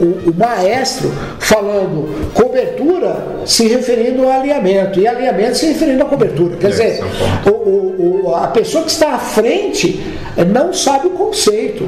[0.00, 6.56] o- o maestro falando cobertura se referindo ao alinhamento, e alinhamento se referindo à cobertura.
[6.56, 11.10] Quer dizer, esse é o a pessoa que está à frente eh, não sabe o
[11.10, 11.86] conceito.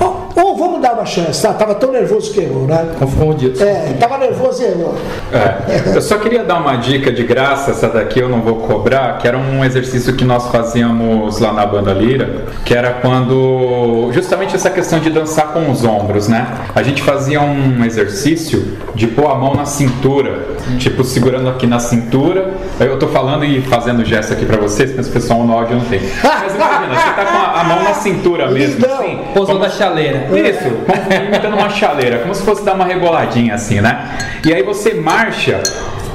[0.00, 1.52] Ou, ou vamos dar uma chance, tá?
[1.54, 2.88] Tava tão nervoso que errou, né?
[2.98, 3.62] Confundido.
[3.62, 4.94] É, tava nervoso e errou.
[5.32, 9.18] É, eu só queria dar uma dica de graça, essa daqui eu não vou cobrar,
[9.18, 14.54] que era um exercício que nós fazíamos lá na banda Lira, que era quando justamente
[14.54, 16.46] essa questão de dançar com os ombros, né?
[16.74, 20.46] A gente fazia um exercício de pôr a mão na cintura,
[20.78, 22.52] tipo segurando aqui na cintura.
[22.78, 25.84] Eu tô falando e fazendo gesto aqui pra vocês, mas o pessoal no áudio não
[25.86, 26.00] tem.
[26.22, 29.18] Mas imagina, você tá com a, a mão na cintura mesmo, Então, assim.
[29.34, 30.28] Pousou da chaleira.
[30.36, 34.16] Isso, como imitando uma chaleira, como se fosse dar uma reboladinha assim, né?
[34.44, 35.60] E aí você marcha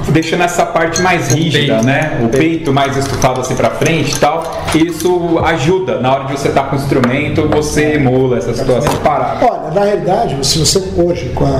[0.08, 1.86] deixando essa parte mais rígida, peito.
[1.86, 2.20] né?
[2.22, 4.64] O peito mais estufado assim pra frente e tal.
[4.74, 8.94] Isso ajuda na hora de você estar com o instrumento, você emula essa situação.
[8.96, 9.44] Parado.
[9.44, 11.58] Olha, na realidade, se você hoje com a,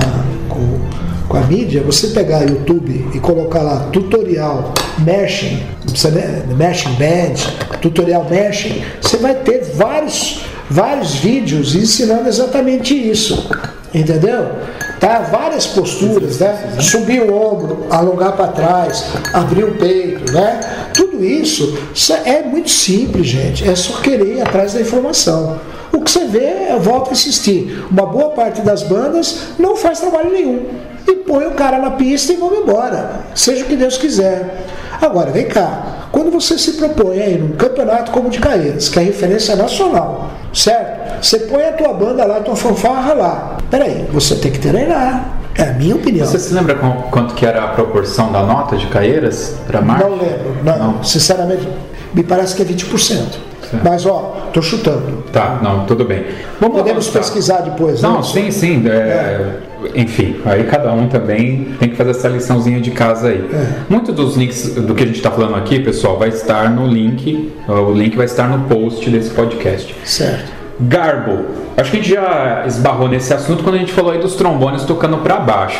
[0.49, 0.79] com,
[1.27, 7.77] com a mídia, você pegar YouTube e colocar lá tutorial meshing, você, né, meshing band,
[7.81, 10.41] tutorial meshing, você vai ter vários,
[10.71, 13.49] vários vídeos ensinando exatamente isso.
[13.93, 14.53] Entendeu?
[15.01, 15.19] Tá?
[15.19, 16.75] Várias posturas, né?
[16.79, 19.03] Subir o ombro, alongar para trás,
[19.33, 20.89] abrir o peito, né?
[20.93, 21.77] Tudo isso
[22.23, 23.67] é muito simples, gente.
[23.67, 25.59] É só querer ir atrás da informação.
[25.91, 29.99] O que você vê, eu volto a insistir, uma boa parte das bandas não faz
[29.99, 30.67] trabalho nenhum.
[31.05, 33.21] E põe o cara na pista e vamos embora.
[33.35, 34.67] Seja o que Deus quiser.
[35.01, 36.00] Agora, vem cá.
[36.11, 40.29] Quando você se propõe aí num campeonato como o de Caeiras, que é referência nacional,
[40.53, 41.23] certo?
[41.23, 43.57] Você põe a tua banda lá, a tua fanfarra lá.
[43.69, 45.37] Peraí, você tem que treinar.
[45.55, 46.25] É a minha opinião.
[46.25, 50.05] Você se lembra com- quanto que era a proporção da nota de Caeiras para marcha?
[50.07, 50.57] Não lembro.
[50.63, 51.67] Não, Sinceramente,
[52.13, 53.37] me parece que é 20%.
[53.83, 55.23] Mas, ó, tô chutando.
[55.31, 56.25] Tá, não, tudo bem.
[56.59, 57.19] Vamos Podemos avançar.
[57.19, 58.23] pesquisar depois, Não, né?
[58.23, 58.83] sim, sim.
[58.87, 59.57] é,
[59.95, 63.49] Enfim, aí cada um também tem que fazer essa liçãozinha de casa aí.
[63.89, 67.51] Muito dos links do que a gente está falando aqui, pessoal, vai estar no link.
[67.67, 69.95] O link vai estar no post desse podcast.
[70.03, 70.60] Certo.
[70.81, 71.45] Garbo.
[71.77, 74.83] Acho que a gente já esbarrou nesse assunto quando a gente falou aí dos trombones
[74.83, 75.79] tocando para baixo.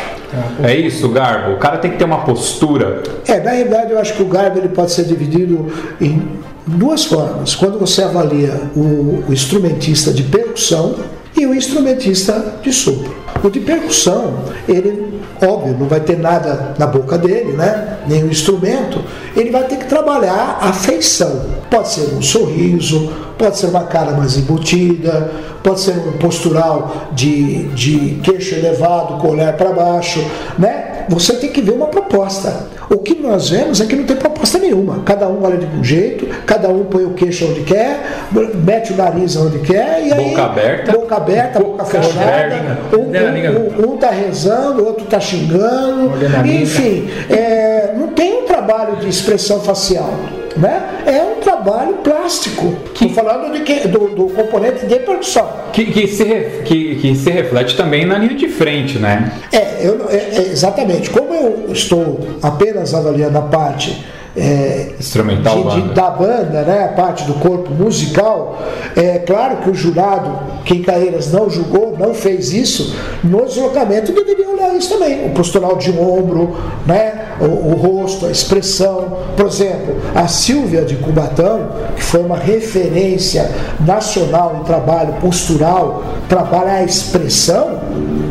[0.64, 1.54] É isso, Garbo?
[1.54, 3.04] O cara tem que ter uma postura.
[3.28, 6.22] É, na realidade eu acho que o garbo ele pode ser dividido em
[6.66, 7.56] duas formas.
[7.56, 10.96] Quando você avalia o, o instrumentista de percussão
[11.42, 13.16] e o instrumentista de sopro.
[13.44, 17.98] O de percussão, ele, óbvio, não vai ter nada na boca dele, né?
[18.08, 19.04] Nenhum instrumento.
[19.36, 21.48] Ele vai ter que trabalhar a feição.
[21.70, 25.32] Pode ser um sorriso, pode ser uma cara mais embutida,
[25.64, 30.24] pode ser um postural de, de queixo elevado, com o olhar para baixo,
[30.60, 30.91] né?
[31.10, 32.68] Você tem que ver uma proposta.
[32.90, 35.02] O que nós vemos é que não tem proposta nenhuma.
[35.06, 38.28] Cada um olha de um jeito, cada um põe o queixo onde quer,
[38.64, 40.30] mete o nariz onde quer e aí.
[40.30, 40.92] Boca aberta.
[40.92, 42.80] Boca aberta, boca Boca fechada.
[42.94, 46.12] Um, um, um, tá rezando, o outro tá xingando.
[46.46, 50.14] Enfim, é, não tem um trabalho de expressão facial.
[50.58, 51.04] Né?
[51.06, 52.76] É um trabalho plástico.
[52.94, 55.50] Estou falando de que, do, do componente de percussão.
[55.72, 56.26] Que, que, se,
[56.66, 59.32] que, que se reflete também na linha de frente, né?
[59.52, 61.10] É, eu, é, é, exatamente.
[61.10, 65.94] Como eu estou apenas avaliando a parte é, Instrumental de- de- banda.
[65.94, 68.62] da banda, né, a parte do corpo musical.
[68.96, 70.32] É claro que o jurado,
[70.64, 75.26] que em Caeiras não julgou, não fez isso, no deslocamento deveria olhar isso também.
[75.28, 76.56] O postural de ombro,
[76.86, 79.18] né, o, o rosto, a expressão.
[79.36, 83.50] Por exemplo, a Silvia de Cubatão, que foi uma referência
[83.86, 87.80] nacional em trabalho postural, trabalha a expressão,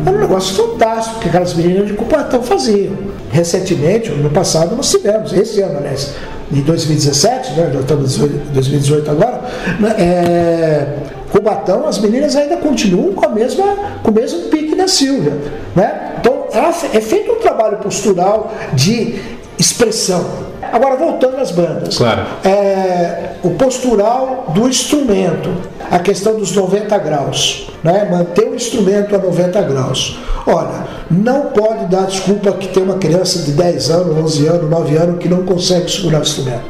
[0.05, 3.10] era um negócio fantástico que aquelas meninas de Cubatão faziam.
[3.31, 6.11] Recentemente, no passado, nós tivemos, esse ano, aliás,
[6.51, 9.41] em 2017, né, nós estamos em 2018 agora,
[9.79, 10.87] né, é,
[11.31, 13.63] Cubatão, as meninas ainda continuam com, a mesma,
[14.03, 15.33] com o mesmo pique da Silvia.
[15.73, 16.15] Né?
[16.19, 19.15] Então, fe- é feito um trabalho postural de
[19.57, 20.25] expressão.
[20.71, 21.97] Agora, voltando às bandas.
[21.97, 22.21] Claro.
[22.43, 25.49] É, o postural do instrumento,
[25.89, 28.07] a questão dos 90 graus, né?
[28.09, 30.19] manter o instrumento a 90 graus.
[30.47, 34.97] Olha, não pode dar desculpa que tem uma criança de 10 anos, 11 anos, 9
[34.97, 36.61] anos que não consegue segurar o instrumento.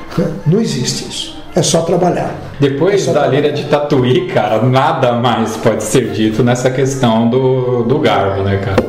[0.45, 1.41] Não existe isso.
[1.53, 2.33] É só trabalhar.
[2.59, 3.41] Depois É só da trabalhar.
[3.41, 8.57] lira de Tatuí, cara, nada mais pode ser dito nessa questão do, do garbo, né,
[8.57, 8.81] cara?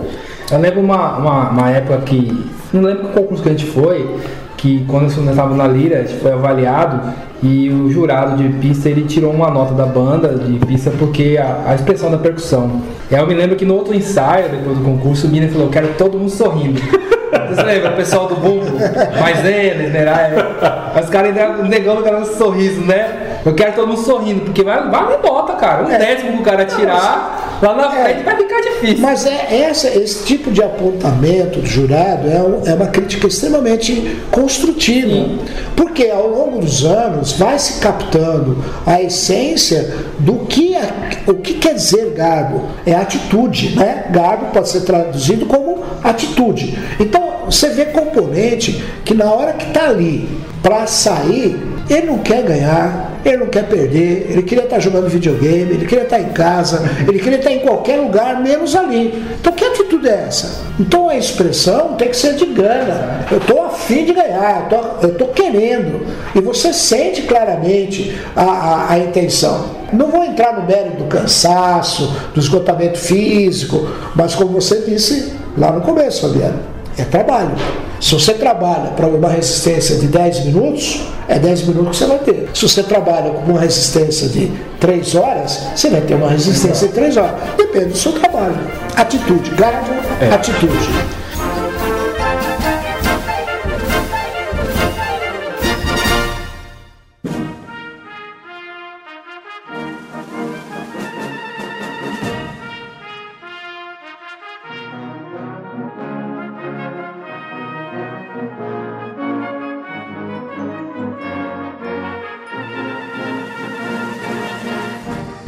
[0.51, 2.47] Eu lembro uma, uma, uma época que.
[2.73, 4.17] Não lembro qual concurso que a gente foi,
[4.63, 8.89] que quando nós estávamos na Lira, a gente foi avaliado e o jurado de pista
[8.89, 12.81] ele tirou uma nota da banda de pista porque a, a expressão da percussão.
[13.11, 15.69] E aí eu me lembro que no outro ensaio, depois do concurso, o Mina falou:
[15.69, 16.81] Quero todo mundo sorrindo.
[17.51, 17.91] Você lembra?
[17.91, 18.79] O pessoal do bumbo,
[19.19, 20.05] mais eles, né?
[20.05, 21.01] É.
[21.01, 21.35] Os caras
[21.69, 23.41] negando o cara sorriso, né?
[23.45, 25.83] Eu quero todo mundo sorrindo, porque vai, vai bota, cara.
[25.83, 28.05] Um décimo que o cara tirar, lá na É.
[28.05, 28.99] frente vai ficar difícil.
[28.99, 34.19] Mas é essa, esse tipo de apontamento do jurado é, um- é uma crítica extremamente
[34.31, 35.29] construtiva.
[35.77, 40.91] Porque ao longo dos anos vai se captando a essência do que, é-
[41.27, 42.63] o que quer dizer garbo.
[42.85, 44.07] É atitude, né?
[44.11, 46.77] Garbo pode ser traduzido como atitude.
[46.99, 50.29] Então você vê componente que na hora que está ali
[50.63, 51.61] para sair,
[51.91, 56.05] ele não quer ganhar, ele não quer perder, ele queria estar jogando videogame, ele queria
[56.05, 59.23] estar em casa, ele queria estar em qualquer lugar, menos ali.
[59.41, 60.63] Então que atitude é essa?
[60.79, 63.27] Então a expressão tem que ser de gana.
[63.31, 64.69] Eu estou afim de ganhar,
[65.03, 66.07] eu estou querendo.
[66.35, 69.83] E você sente claramente a, a, a intenção.
[69.93, 75.71] Não vou entrar no mérito do cansaço, do esgotamento físico, mas como você disse lá
[75.71, 77.53] no começo, Fabiano, é trabalho.
[78.01, 82.19] Se você trabalha para uma resistência de 10 minutos, é 10 minutos que você vai
[82.19, 82.51] ter.
[82.53, 86.95] Se você trabalha com uma resistência de 3 horas, você vai ter uma resistência de
[86.95, 87.35] 3 horas.
[87.57, 88.59] Depende do seu trabalho.
[88.97, 89.93] Atitude, garbo,
[90.35, 91.22] atitude.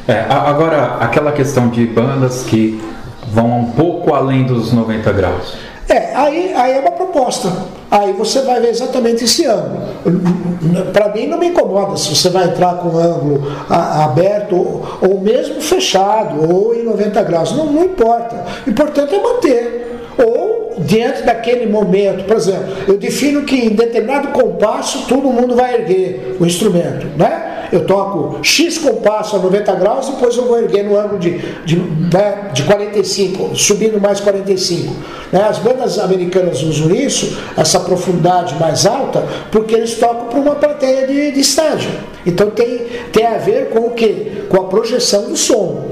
[0.07, 2.83] É, agora, aquela questão de bandas que
[3.33, 5.55] vão um pouco além dos 90 graus.
[5.89, 7.51] É, aí, aí é uma proposta.
[7.91, 9.83] Aí você vai ver exatamente esse ângulo.
[10.93, 15.61] Para mim não me incomoda se você vai entrar com ângulo aberto ou, ou mesmo
[15.61, 17.53] fechado ou em 90 graus.
[17.53, 18.45] Não, não importa.
[18.67, 19.85] O importante é manter.
[20.19, 25.75] Ou diante daquele momento, por exemplo, eu defino que em determinado compasso todo mundo vai
[25.75, 27.54] erguer o instrumento, né?
[27.75, 31.77] Eu toco X compasso a 90 graus, depois eu vou erguer no ângulo de, de,
[31.77, 34.95] né, de 45, subindo mais 45.
[35.33, 35.43] Né?
[35.43, 41.05] As bandas americanas usam isso, essa profundidade mais alta, porque eles tocam para uma plateia
[41.09, 41.91] de, de estádio.
[42.27, 42.79] Então tem,
[43.13, 44.45] tem a ver com o quê?
[44.49, 45.85] Com a projeção do som.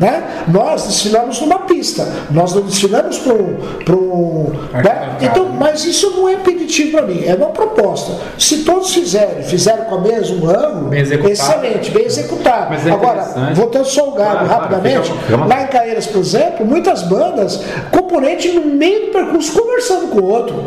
[0.00, 0.44] Né?
[0.48, 3.56] Nós desfilamos numa pista, nós não desfilamos para um.
[3.96, 5.16] um, né?
[5.20, 8.12] Então, mas isso não é impeditivo para mim, é uma proposta.
[8.38, 10.88] Se todos fizerem, fizeram com o mesmo ângulo,
[11.24, 12.74] Bem excelente, bem executado.
[12.74, 13.22] É Agora,
[13.54, 17.60] voltando só ao gado Claro, claro, rapidamente, fica- lá em Caeiras, por exemplo, muitas bandas,
[17.90, 20.64] componente no meio do percurso conversando com o outro.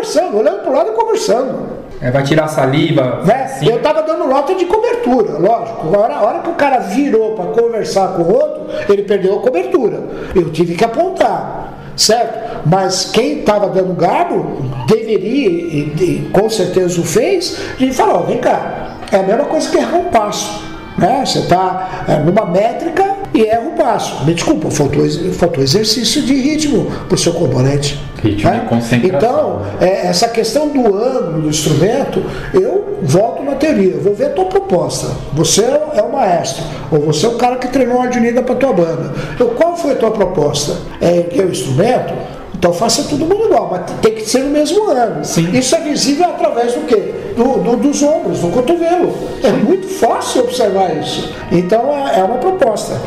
[0.00, 1.68] Conversando, olhando para o lado e conversando.
[2.00, 3.20] É, vai tirar saliva.
[3.22, 3.42] Né?
[3.44, 3.68] assim.
[3.68, 5.94] Eu estava dando nota de cobertura, lógico.
[5.94, 9.38] A hora, a hora que o cara virou para conversar com o outro, ele perdeu
[9.38, 10.02] a cobertura.
[10.34, 12.62] Eu tive que apontar, certo?
[12.64, 18.38] Mas quem estava dando garbo deveria, e, e com certeza o fez, e falou: vem
[18.38, 20.64] cá, é a mesma coisa que errar um passo.
[20.96, 21.22] Né?
[21.26, 24.24] Você está numa métrica e erra o passo.
[24.24, 27.98] Me desculpa, faltou, faltou exercício de ritmo para o seu componente.
[28.22, 29.18] Ritmo e concentração.
[29.18, 32.22] Então, é, essa questão do ângulo do instrumento,
[32.52, 35.06] eu volto na teoria, eu vou ver a tua proposta.
[35.32, 38.54] Você é o- é maestro, ou você é o cara que treinou a unida para
[38.56, 39.14] tua banda.
[39.34, 40.76] Então, qual foi a tua proposta?
[41.00, 42.12] É erguer o instrumento?
[42.60, 45.24] Então faça todo mundo igual, mas tem que ser no mesmo ano.
[45.24, 45.50] Sim.
[45.50, 47.14] Isso é visível através do quê?
[47.34, 49.14] Do, do- dos ombros, do cotovelo.
[49.42, 51.32] É muito fácil observar isso.
[51.50, 53.00] Então é, é uma proposta.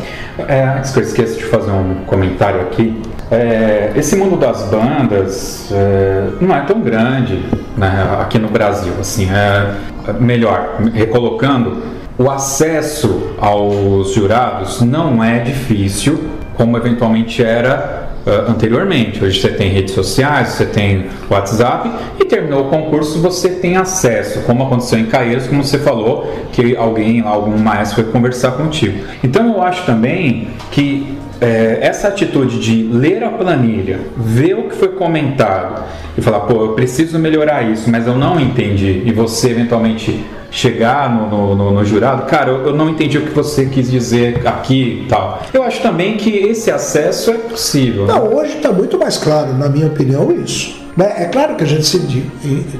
[0.48, 3.00] É, antes que eu esqueça de fazer um comentário aqui,
[3.30, 7.44] é, esse mundo das bandas é, não é tão grande
[7.76, 8.92] né, aqui no Brasil.
[9.00, 11.80] Assim, é, melhor, recolocando,
[12.18, 16.24] o acesso aos jurados não é difícil,
[16.56, 19.22] como eventualmente era ah, anteriormente.
[19.22, 24.40] Hoje você tem redes sociais, você tem WhatsApp e terminou o concurso você tem acesso,
[24.42, 29.04] como aconteceu em Caeiros, como você falou, que alguém, algum maestro foi conversar contigo.
[29.22, 34.76] Então eu acho também que é, essa atitude de ler a planilha, ver o que
[34.76, 35.82] foi comentado
[36.16, 41.12] e falar, pô, eu preciso melhorar isso, mas eu não entendi, e você eventualmente chegar
[41.12, 44.46] no, no- no- no jurado, cara, eu, eu não entendi o que você quis dizer
[44.46, 45.42] aqui e tal.
[45.52, 48.06] Eu acho também que esse acesso é possível.
[48.06, 48.12] né?
[48.14, 50.84] Não, hoje está muito mais claro, na minha opinião, isso.
[50.96, 51.12] Né?
[51.18, 52.20] É claro que a gente se de-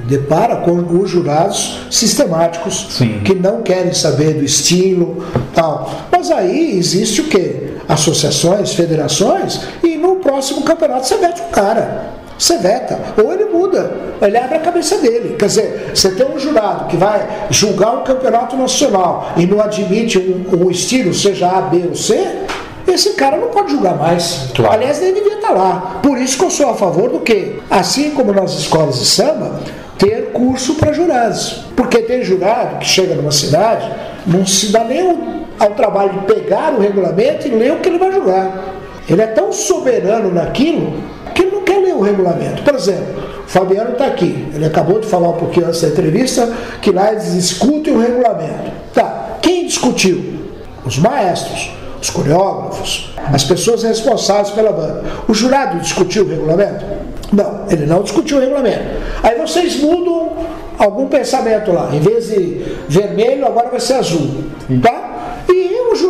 [0.07, 3.19] depara com os jurados sistemáticos Sim.
[3.25, 5.91] que não querem saber do estilo tal.
[6.13, 7.64] Mas aí existe o quê?
[7.89, 12.15] Associações, federações, e no próximo campeonato você vete o cara.
[12.37, 15.37] Você veta, ou ele muda, ele abre a cabeça dele.
[15.39, 20.19] Quer dizer, você tem um jurado que vai julgar um campeonato nacional e não admite
[20.19, 22.27] um, um estilo, seja A, B ou C,
[22.89, 24.49] esse cara não pode julgar mais.
[24.55, 24.75] Claro.
[24.75, 26.01] Aliás, nem devia estar lá.
[26.03, 27.57] Por isso que eu sou a favor do quê?
[27.71, 29.61] Assim como nas escolas de samba,
[29.97, 31.65] ter curso para jurados.
[31.77, 33.89] Porque tem jurado que chega numa cidade,
[34.27, 37.89] não se dá nem o- ao trabalho de pegar o regulamento e ler o que
[37.89, 38.75] ele vai julgar.
[39.09, 40.95] Ele é tão soberano naquilo
[41.35, 42.63] que ele não quer ler o regulamento.
[42.63, 44.49] Por exemplo, o Fabiano está aqui.
[44.55, 46.51] Ele acabou de falar um pouquinho antes da entrevista
[46.81, 48.71] que lá eles discutem o regulamento.
[48.93, 50.35] Tá, quem discutiu?
[50.85, 55.03] Os maestros, os coreógrafos, as pessoas responsáveis pela banda.
[55.29, 56.85] O jurado discutiu o regulamento?
[57.33, 58.85] Não, ele não discutiu o regulamento.
[59.23, 60.33] Aí vocês mudam
[60.79, 61.91] algum pensamento lá.
[61.93, 64.45] Em vez de vermelho, agora vai ser azul.
[64.83, 65.14] Tá?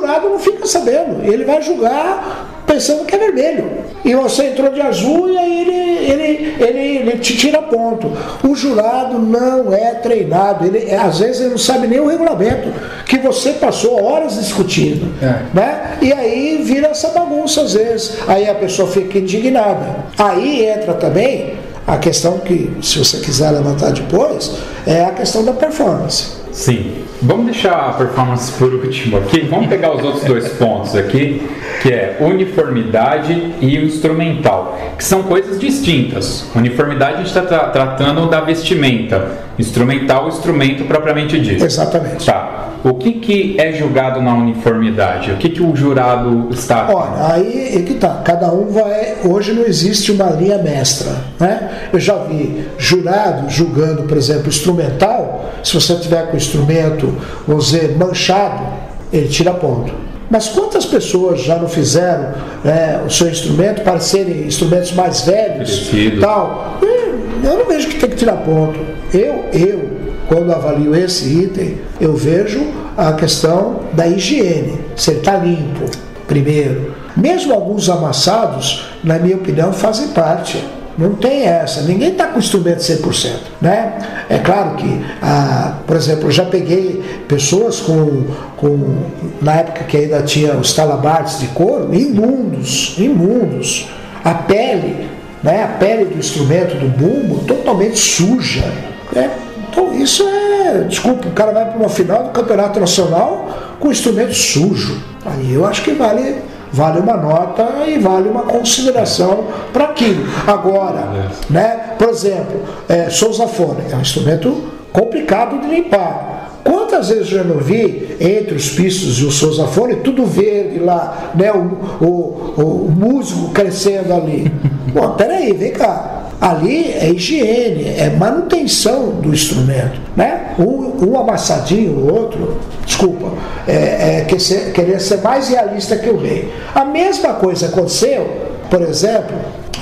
[0.04, 1.24] O jurado não fica sabendo.
[1.24, 3.70] Ele vai julgar pensando que é vermelho.
[4.04, 8.12] E você entrou de azul e aí ele, ele, ele, ele te tira ponto.
[8.46, 10.66] O jurado não é treinado.
[10.66, 12.68] Ele, às vezes ele não sabe nem o regulamento
[13.06, 15.10] que você passou horas discutindo.
[15.22, 15.42] É.
[15.54, 15.98] Né?
[16.02, 18.18] E aí vira essa bagunça às vezes.
[18.28, 19.96] Aí a pessoa fica indignada.
[20.18, 21.54] Aí entra também
[21.86, 24.52] a questão que, se você quiser levantar depois,
[24.86, 26.43] é a questão da performance.
[26.54, 27.04] Sim.
[27.20, 29.40] Vamos deixar a performance por último aqui.
[29.40, 31.42] Vamos pegar os outros dois pontos aqui,
[31.82, 36.48] que é uniformidade e instrumental, que são coisas distintas.
[36.54, 41.64] Uniformidade a gente está tratando da vestimenta, instrumental, o instrumento propriamente dito.
[41.64, 42.24] Exatamente.
[42.24, 42.73] Tá.
[42.84, 45.32] O que, que é julgado na uniformidade?
[45.32, 46.86] O que, que o jurado está.
[46.94, 48.20] Olha, aí é que tá.
[48.22, 49.14] Cada um vai.
[49.24, 51.10] Hoje não existe uma linha mestra.
[51.40, 51.70] Né?
[51.92, 55.50] Eu já vi jurado julgando, por exemplo, instrumental.
[55.62, 57.16] Se você tiver com o instrumento,
[57.48, 58.62] vamos dizer, manchado,
[59.10, 59.90] ele tira ponto.
[60.30, 65.88] Mas quantas pessoas já não fizeram né, o seu instrumento para serem instrumentos mais velhos
[65.88, 66.20] Envelhecidos.
[66.20, 66.78] tal?
[66.82, 68.78] Hum, Eu não vejo que tem que tirar ponto.
[69.12, 69.93] Eu, eu,
[70.28, 72.62] quando avalio esse item, eu vejo
[72.96, 75.84] a questão da higiene, se ele está limpo,
[76.26, 76.94] primeiro.
[77.16, 80.62] Mesmo alguns amassados, na minha opinião, fazem parte.
[80.96, 83.30] Não tem essa, ninguém está com instrumento 100%.
[83.60, 83.98] Né?
[84.28, 88.24] É claro que, ah, por exemplo, eu já peguei pessoas com,
[88.56, 88.96] com,
[89.42, 93.88] na época que ainda tinha os talabartes de couro, imundos, imundos.
[94.24, 95.08] A pele,
[95.42, 98.64] né, a pele do instrumento, do bumbo, totalmente suja.
[99.12, 99.30] né?
[99.74, 103.48] Então isso é, desculpa, o cara vai para uma final do campeonato nacional
[103.80, 105.02] com instrumento sujo.
[105.26, 106.36] Aí eu acho que vale,
[106.72, 110.24] vale uma nota e vale uma consideração para aquilo.
[110.46, 114.62] Agora, né, por exemplo, é, sousafone é um instrumento
[114.92, 116.60] complicado de limpar.
[116.62, 121.32] Quantas vezes eu já não vi entre os pistos e o sousafone tudo verde lá,
[121.34, 121.52] né?
[121.52, 124.50] O, o, o músico crescendo ali.
[124.94, 126.23] Pô, peraí, vem cá.
[126.44, 129.98] Ali é higiene, é manutenção do instrumento.
[130.14, 130.54] Né?
[130.58, 133.32] Um, um amassadinho, o outro, desculpa,
[133.66, 136.52] é, é quer ser- querer ser mais realista que o rei.
[136.74, 138.28] A mesma coisa aconteceu,
[138.68, 139.34] por exemplo,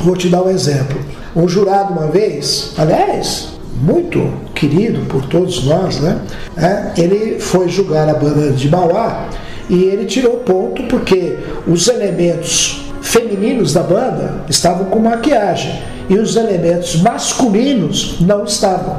[0.02, 1.00] vou te dar um exemplo.
[1.34, 3.48] Um jurado uma vez, aliás,
[3.82, 6.16] muito querido por todos nós, né?
[6.56, 9.28] É, ele foi julgar a banda de Mauá
[9.68, 16.36] e ele tirou ponto porque os elementos femininos da banda estavam com maquiagem e os
[16.36, 18.96] elementos masculinos não estavam.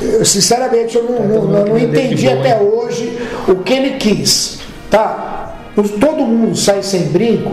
[0.00, 4.58] Eu, sinceramente, eu não, não- não- não entendi até hoje o que ele quis.
[4.90, 5.24] Tá?
[6.00, 7.52] todo mundo sai sem brinco,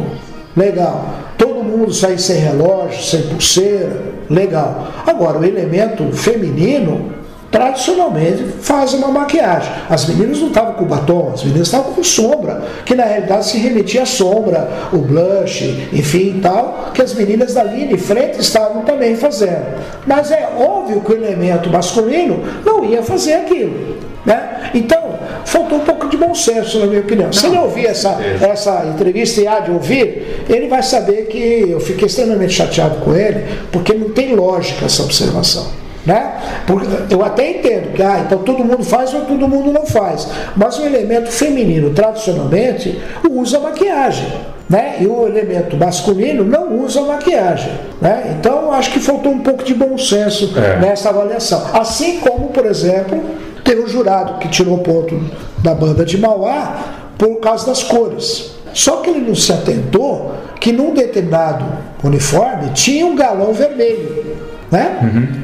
[0.57, 1.05] legal.
[1.37, 4.87] Todo mundo sai sem relógio, sem pulseira, legal.
[5.05, 7.11] Agora, o elemento feminino,
[7.55, 9.71] tradicionalmente, faz uma maquiagem.
[9.89, 13.57] As meninas não estavam com batom, as meninas estavam com sombra, que na realidade se
[13.57, 18.41] remetia à sombra, o blush, enfim e tal, que as meninas da linha de frente
[18.41, 19.65] estavam também fazendo.
[20.05, 23.99] Mas é óbvio que o elemento masculino não ia fazer aquilo.
[24.25, 24.71] Né?
[24.73, 27.31] Então, faltou um pouco de bom senso, na minha opinião.
[27.31, 31.79] Se ele ouvir essa, essa entrevista e há de ouvir, ele vai saber que eu
[31.79, 35.84] fiquei extremamente chateado com ele, porque não tem lógica essa observação.
[36.05, 36.33] Né?
[36.67, 40.27] Porque eu até entendo que ah, então todo mundo faz ou todo mundo não faz.
[40.55, 44.31] Mas o elemento feminino, tradicionalmente, usa maquiagem.
[44.69, 44.97] Né?
[44.99, 47.71] E o elemento masculino não usa maquiagem.
[48.01, 48.35] Né?
[48.39, 50.79] Então acho que faltou um pouco de bom senso É.
[50.79, 51.63] nessa avaliação.
[51.73, 53.21] Assim como, por exemplo,
[53.63, 55.19] tem um jurado que tirou ponto
[55.59, 56.77] da banda de Mauá
[57.17, 58.51] por causa das cores.
[58.73, 61.65] Só que ele não se atentou que num determinado
[62.03, 64.34] uniforme tinha um galão vermelho.
[64.75, 64.99] Né?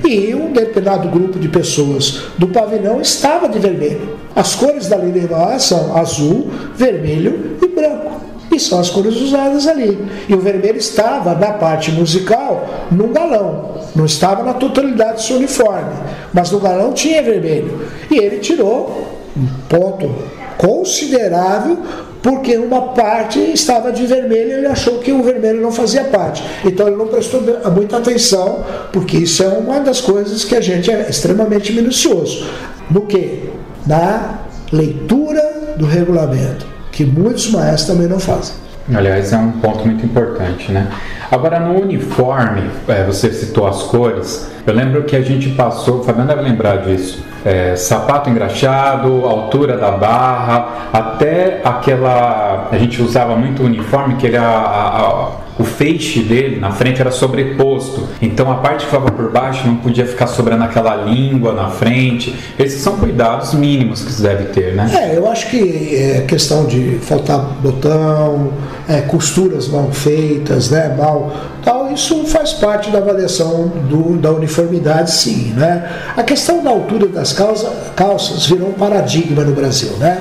[0.06, 4.18] E um determinado grupo de pessoas do pavilhão estava de vermelho.
[4.36, 8.12] As cores da Mauá são azul, vermelho e branco.
[8.52, 9.98] E são as cores usadas ali.
[10.28, 15.38] E o vermelho estava na parte musical num galão, não estava na totalidade do seu
[15.38, 15.94] uniforme.
[16.34, 17.88] Mas no galão tinha vermelho.
[18.10, 20.14] E ele tirou um ponto
[20.58, 21.78] considerável
[22.22, 26.44] porque uma parte estava de vermelho e ele achou que o vermelho não fazia parte.
[26.64, 27.42] Então ele não prestou
[27.74, 28.64] muita atenção,
[28.94, 32.48] porque isso é uma das coisas que a gente é extremamente minucioso.
[32.90, 33.50] No que?
[33.88, 34.40] Na
[34.72, 38.56] leitura do regulamento, que muitos maestros também não fazem.
[38.94, 40.88] Aliás, é um ponto muito importante, né?
[41.32, 46.04] Agora, no uniforme, é, você citou as cores, eu lembro que a gente passou, o
[46.04, 52.68] Fabiano deve lembrar disso, é, sapato engraxado, altura da barra, até aquela.
[52.72, 57.02] A gente usava muito uniforme que ele, a, a- a- o feixe dele na frente
[57.02, 61.54] era sobreposto, então a parte que ficava por baixo não podia ficar sobrando aquela língua
[61.54, 62.34] na frente.
[62.58, 64.90] Esses são cuidados mínimos que se deve ter, né?
[64.92, 68.54] É, eu acho que é questão de faltar botão,
[68.90, 71.32] é, costuras mal feitas, né, mal,
[71.64, 75.90] tal, isso faz parte da avaliação do- da uniformidade, sim, né?
[76.18, 80.20] A questão da altura das calça- calças virou um paradigma no Brasil, né?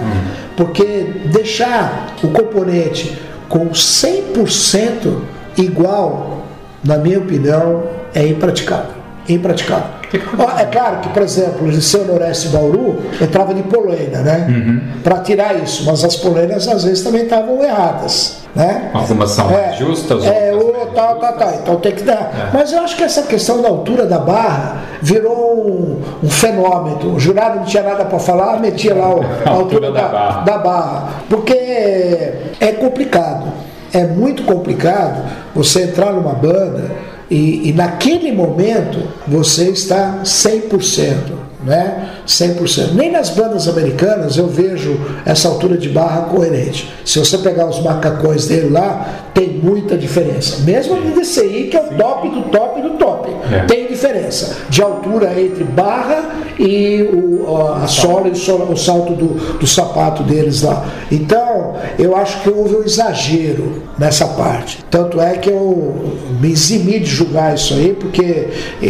[0.56, 0.84] Porque
[1.32, 3.18] deixar o componente
[3.48, 5.22] com 100%
[5.56, 6.42] igual,
[6.84, 7.82] na minha opinião,
[8.14, 8.99] é impraticável.
[9.34, 9.84] Impraticável.
[10.38, 14.82] Ó, É claro que, por exemplo, o Liceu Noroeste Bauru entrava de polena, né?
[15.04, 18.38] Para tirar isso, mas as polenas às vezes também estavam erradas.
[18.52, 18.90] Né?
[18.92, 21.54] Algumas são mais justas, É, outras menos tal, tal, tal.
[21.62, 22.50] Então tem que dar.
[22.52, 27.14] Mas eu acho que essa questão da altura da barra virou um, um fenômeno.
[27.14, 30.40] O jurado não tinha nada para falar, metia lá o- a, altura, da, barra.
[30.42, 31.08] da barra.
[31.28, 33.52] Porque é complicado.
[33.92, 35.22] É muito complicado
[35.54, 36.90] você entrar numa banda
[37.30, 41.40] e, e naquele momento você está 100%.
[41.62, 42.08] Né?
[42.26, 42.92] 100%.
[42.94, 46.90] Nem nas bandas americanas eu vejo essa altura de barra coerente.
[47.04, 50.62] Se você pegar os macacões dele lá, tem muita diferença.
[50.62, 53.19] Mesmo no DCI, que é o top do top do top,
[53.52, 53.60] É.
[53.64, 56.24] tem diferença de altura entre barra
[56.58, 60.86] e o, a sola e o, salto do, do sapato deles lá.
[61.10, 64.84] Então, eu acho que houve um exagero nessa parte.
[64.90, 68.48] Tanto é que eu me eximi de julgar isso aí, porque
[68.82, 68.86] é,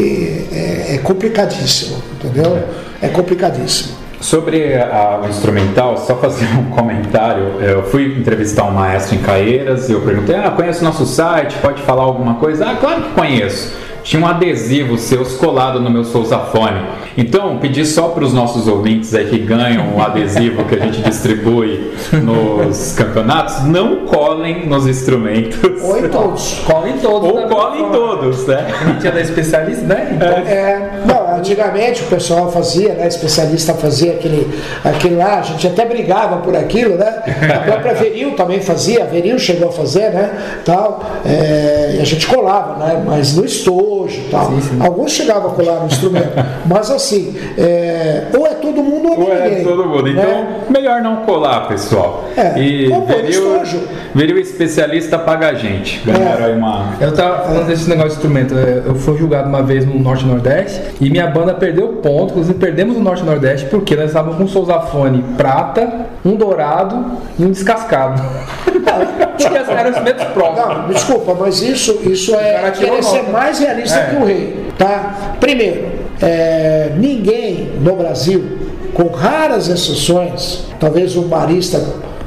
[0.53, 2.59] é- é complicadíssimo, entendeu?
[3.01, 3.99] É complicadíssimo.
[4.21, 7.55] Sobre a- o instrumental, só fazer um comentário.
[7.63, 11.57] Eu fui entrevistar um maestro em Caeiras e eu perguntei: Ah, conhece o nosso site?
[11.63, 12.67] Pode falar alguma coisa?
[12.67, 13.73] Ah, claro que conheço.
[14.03, 16.81] Tinha um adesivo seus colado no meu sousafone.
[17.17, 21.03] Então, pedi só para os nossos ouvintes aí que ganham o adesivo que a gente
[21.03, 21.93] distribui
[22.23, 25.83] nos campeonatos, não colem nos instrumentos.
[25.83, 26.61] Ou em todos.
[26.67, 27.29] Cola em todos.
[27.31, 28.67] Ou colem em todos, né?
[28.81, 30.13] A gente é da especialista, né?
[30.15, 33.09] Então, É, não, antigamente o pessoal fazia, né?
[33.09, 34.49] Especialista fazia aquele,
[34.85, 37.23] aquele lá, a gente até brigava por aquilo, né?
[37.55, 40.61] A própria Veril também fazia, a Veril chegou a fazer, né?
[40.65, 43.03] Tal, é, e a gente colava, né?
[43.05, 44.53] Mas no estojo tal.
[44.81, 46.33] Alguns chegavam a colar no instrumento.
[46.67, 49.65] Mas assim, é, ou é todo mundo ou, Ou é ninguém.
[49.65, 50.09] todo mundo.
[50.09, 50.61] Então, né?
[50.69, 52.25] melhor não colar, pessoal.
[52.37, 53.81] É, E Veril, estojo.
[54.15, 56.01] Veril especialista paga a gente.
[56.05, 56.49] Ganharam É.
[56.49, 56.95] aí uma.
[57.01, 58.55] Eu tava falando desse negócio de instrumento.
[58.57, 62.31] é, Eu fui julgado uma vez no Norte e Nordeste e minha banda perdeu ponto.
[62.33, 67.05] Inclusive, perdemos o Norte e Nordeste porque nós estávamos com um sousafone prata, um dourado
[67.39, 68.21] e um descascado.
[68.67, 69.93] porque eram
[70.33, 70.67] próprios.
[70.69, 74.05] Não, desculpa, mas isso, isso é querer ser mais realista É.
[74.11, 74.67] que o rei.
[74.79, 75.15] Tá?
[75.41, 78.59] Primeiro, é, ninguém no Brasil,
[78.95, 81.79] com raras exceções, talvez o marista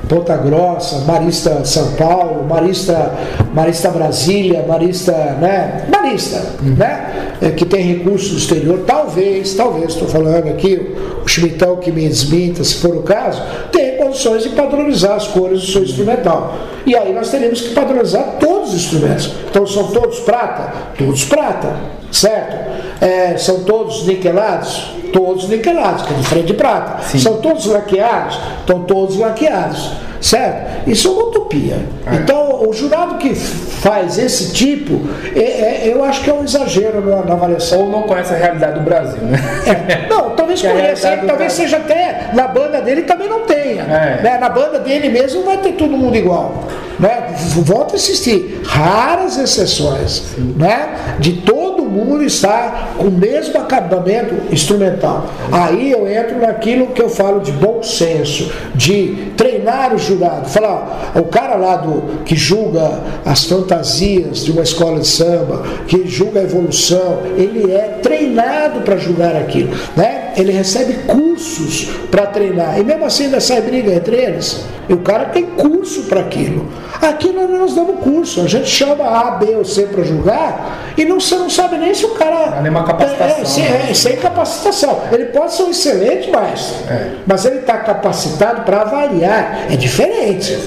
[0.08, 3.14] Ponta Grossa, Marista São Paulo, Marista,
[3.54, 5.86] Marista Brasília, Marista, né?
[5.90, 7.36] Marista, né?
[7.42, 12.08] É, que tem recursos do exterior, talvez, talvez, estou falando aqui, o Schmittão que me
[12.08, 13.42] desminta, se for o caso,
[13.72, 16.56] tem condições de padronizar as cores do seu instrumental.
[16.86, 19.34] E aí nós teríamos que padronizar todos os instrumentos.
[19.50, 20.74] Então são todos prata?
[20.98, 21.76] Todos prata,
[22.12, 23.04] certo?
[23.04, 25.03] É, são todos niquelados?
[25.14, 27.04] Todos niquelados, que é de frente de prata.
[27.18, 28.40] São todos laqueados?
[28.62, 29.92] Estão todos laqueados.
[30.20, 30.90] Certo?
[30.90, 31.78] Isso é uma utopia.
[32.14, 35.02] Então, o jurado que faz esse tipo,
[35.36, 37.80] é- é- eu acho que é um exagero na, na avaliação.
[37.82, 39.38] Ou não conhece a realidade do Brasil, né?
[39.68, 43.84] É, Não, talvez conheça, talvez seja até na banda dele também não tenha.
[43.84, 44.22] É.
[44.24, 44.38] né?
[44.40, 46.64] Na banda dele mesmo vai ter todo mundo igual.
[46.98, 47.34] Né?
[47.58, 50.90] Volto a insistir, raras exceções né?
[51.20, 55.28] de todo mundo estar com o mesmo acabamento instrumental.
[55.52, 60.50] Aí eu entro naquilo que eu falo de bom senso, de treinar o jurado.
[60.50, 66.08] Falar, o cara lá do que julga as fantasias de uma escola de samba, que
[66.08, 69.70] julga a evolução, ele é treinado para julgar aquilo.
[69.96, 70.23] Né?
[70.36, 72.80] Ele recebe cursos para treinar.
[72.80, 74.64] E mesmo assim ainda sai briga entre eles.
[74.90, 76.68] E o cara tem curso para aquilo.
[77.02, 78.42] Aqui nós não nos damos curso.
[78.42, 81.94] A gente chama A, B ou C para julgar e não, você não sabe nem
[81.94, 82.50] se o cara.
[82.52, 83.88] Não há nenhuma capacitação, É, sem, né?
[83.90, 85.00] é, sem capacitação.
[85.12, 87.12] Ele pode ser um excelente maestro, É.
[87.26, 89.68] mas ele está capacitado para avaliar.
[89.72, 90.58] É diferente.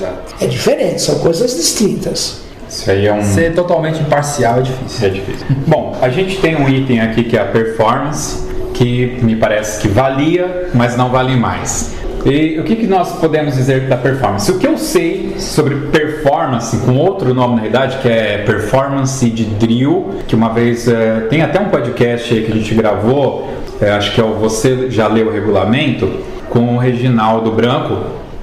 [0.41, 2.39] É diferente, são coisas distintas.
[2.69, 3.23] Isso aí é um.
[3.23, 5.07] Ser totalmente imparcial é difícil.
[5.07, 5.47] É difícil.
[5.67, 8.46] Bom, a gente tem um item aqui que é a performance,
[8.77, 11.97] que me parece que valia, mas não vale mais.
[12.27, 14.51] E o que, que nós podemos dizer da performance?
[14.51, 19.45] O que eu sei sobre performance, com outro nome na realidade, que é performance de
[19.45, 23.49] drill, que uma vez eh, tem até um podcast que a gente gravou,
[23.81, 26.11] eh, acho que é o Você Já Leu o Regulamento,
[26.51, 27.97] com o Reginaldo Branco,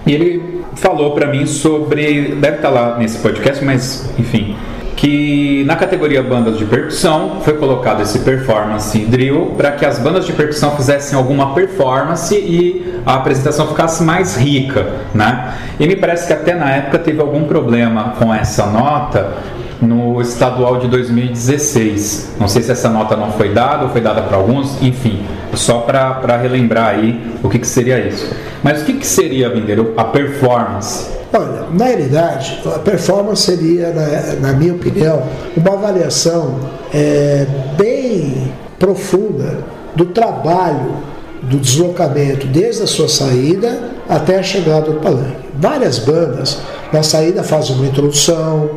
[0.07, 4.55] e ele falou para mim sobre, deve estar lá nesse podcast, mas enfim,
[4.95, 10.25] que na categoria bandas de percussão foi colocado esse performance drill para que as bandas
[10.25, 15.55] de percussão fizessem alguma performance e a apresentação ficasse mais rica, né?
[15.79, 19.33] E me parece que até na época teve algum problema com essa nota
[19.81, 22.35] no estadual de 2016.
[22.39, 25.23] Não sei se essa nota não foi dada ou foi dada para alguns, enfim,
[25.55, 28.33] só para relembrar aí o que, que seria isso.
[28.63, 31.07] Mas o que, que seria, Vindeiro, a performance?
[31.33, 35.23] Olha, na realidade, a performance seria, na, na minha opinião,
[35.57, 36.59] uma avaliação
[36.93, 37.47] é,
[37.77, 39.59] bem profunda
[39.95, 40.95] do trabalho,
[41.41, 45.42] do deslocamento, desde a sua saída até a chegada do palanque.
[45.55, 46.59] Várias bandas,
[46.91, 48.69] na saída, fazem uma introdução,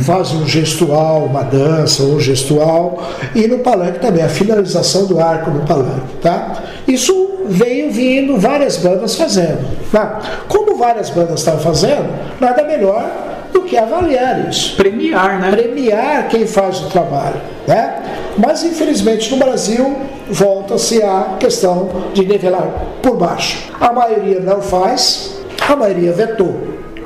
[0.00, 3.02] fazem um gestual, uma dança, um gestual,
[3.34, 6.16] e no palanque também, a finalização do arco no palanque.
[6.20, 6.62] Tá?
[6.86, 9.66] Isso veio vindo várias bandas fazendo.
[9.90, 10.20] Tá?
[10.48, 12.08] Como várias bandas estavam fazendo,
[12.40, 13.10] nada melhor
[13.52, 14.76] do que avaliar isso.
[14.76, 15.50] Premiar, né?
[15.50, 17.40] Premiar quem faz o trabalho.
[17.66, 18.02] Né?
[18.36, 19.96] Mas infelizmente no Brasil
[20.30, 22.68] volta-se a questão de nivelar
[23.02, 23.70] por baixo.
[23.80, 25.37] A maioria não faz,
[25.72, 26.54] a maioria vetou.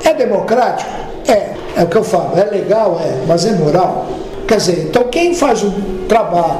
[0.03, 0.89] É democrático?
[1.27, 1.53] É.
[1.75, 4.05] É o que eu falo, é legal, é, mas é moral.
[4.47, 5.71] Quer dizer, então quem faz um
[6.07, 6.59] trabalho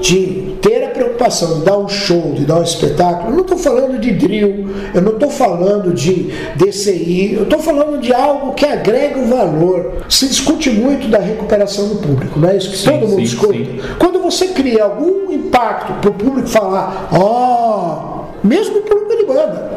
[0.00, 3.58] de ter a preocupação de dar um show, de dar um espetáculo, eu não estou
[3.58, 8.64] falando de drill, eu não estou falando de DCI, eu estou falando de algo que
[8.64, 10.04] agrega o valor.
[10.08, 13.22] Se discute muito da recuperação do público, não é isso que Sim, todo mundo sim,
[13.22, 13.58] discute.
[13.58, 13.80] sim.
[13.98, 19.70] Quando você cria algum impacto para o público falar, ó, mesmo o público de banda,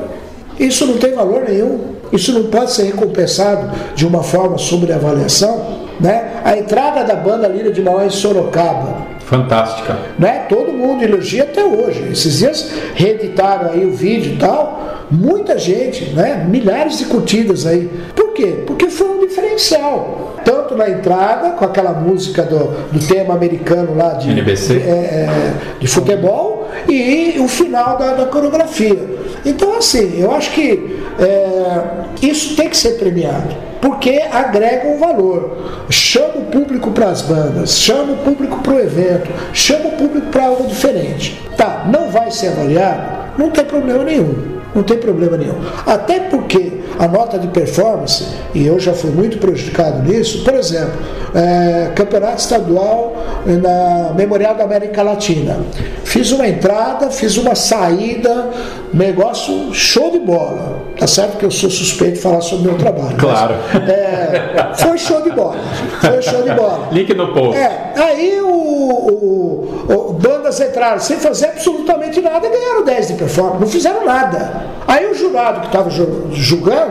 [0.60, 1.96] isso não tem valor nenhum.
[2.12, 5.88] Isso não pode ser recompensado de uma forma sobre avaliação.
[6.00, 6.42] Né?
[6.44, 9.98] A entrada da banda Lira de Mauá em Sorocaba, Fantástica.
[10.18, 10.46] né?
[10.48, 12.08] Todo mundo elogia até hoje.
[12.12, 15.06] Esses dias reeditaram aí o vídeo e tal.
[15.10, 16.46] Muita gente, né?
[16.48, 17.90] Milhares de curtidas aí.
[18.16, 18.64] Por quê?
[18.66, 20.36] Porque foi um diferencial.
[20.46, 22.58] Tanto na entrada, com aquela música do,
[22.92, 24.76] do tema americano lá de, NBC.
[24.76, 26.57] é, é, de futebol,
[26.88, 29.00] e o final da, da coreografia.
[29.46, 31.82] Então, assim, eu acho que é,
[32.22, 35.86] isso tem que ser premiado porque agrega um valor.
[35.90, 40.28] Chama o público para as bandas, chama o público para o evento, chama o público
[40.28, 41.42] para algo diferente.
[41.56, 43.18] Tá, não vai ser avaliado?
[43.38, 44.58] Não tem problema nenhum.
[44.76, 45.56] Não tem problema nenhum.
[45.86, 50.94] Até porque a nota de performance, e eu já fui muito prejudicado nisso, por exemplo,
[51.36, 55.58] é, campeonato estadual na Memorial da América Latina.
[56.04, 58.48] Fiz uma entrada, fiz uma saída,
[58.94, 60.78] negócio show de bola.
[60.98, 63.10] Tá certo que eu sou suspeito de falar sobre o meu trabalho.
[63.12, 63.54] mas, Claro.
[63.88, 65.58] é, foi show de bola.
[66.02, 66.88] Foi show de bola.
[66.92, 67.58] Link no post.
[67.58, 73.14] É, aí o, o- o- bandas entraram sem fazer absolutamente nada e ganharam 10 de
[73.14, 73.60] performance.
[73.60, 74.66] Não fizeram nada.
[74.88, 76.87] Aí o jurado que estava julgando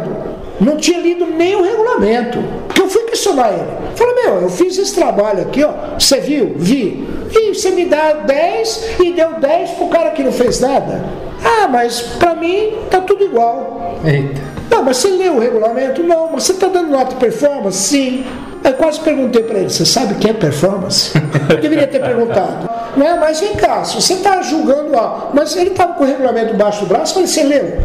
[0.61, 2.43] não tinha lido nem o regulamento.
[2.67, 3.67] Porque eu fui questionar ele.
[3.95, 5.73] Falei, meu, eu fiz esse trabalho aqui, ó.
[5.99, 6.55] Você viu?
[6.57, 7.07] Vi.
[7.33, 11.05] E você me dá 10 e deu 10 pro cara que não fez nada.
[11.45, 13.99] Ah, mas pra mim tá tudo igual.
[14.05, 14.41] Eita.
[14.71, 16.03] Não, mas você leu o regulamento?
[16.03, 17.79] Não, mas você está dando nota de performance?
[17.79, 18.25] Sim.
[18.65, 21.13] Eu quase perguntei para ele, você sabe o que é performance?
[21.49, 22.69] Eu deveria ter perguntado.
[22.97, 23.17] Né?
[23.21, 26.81] Mas vem cá, se você está julgando, ó, mas ele estava com o regulamento debaixo
[26.81, 27.79] do braço, falei, você leu?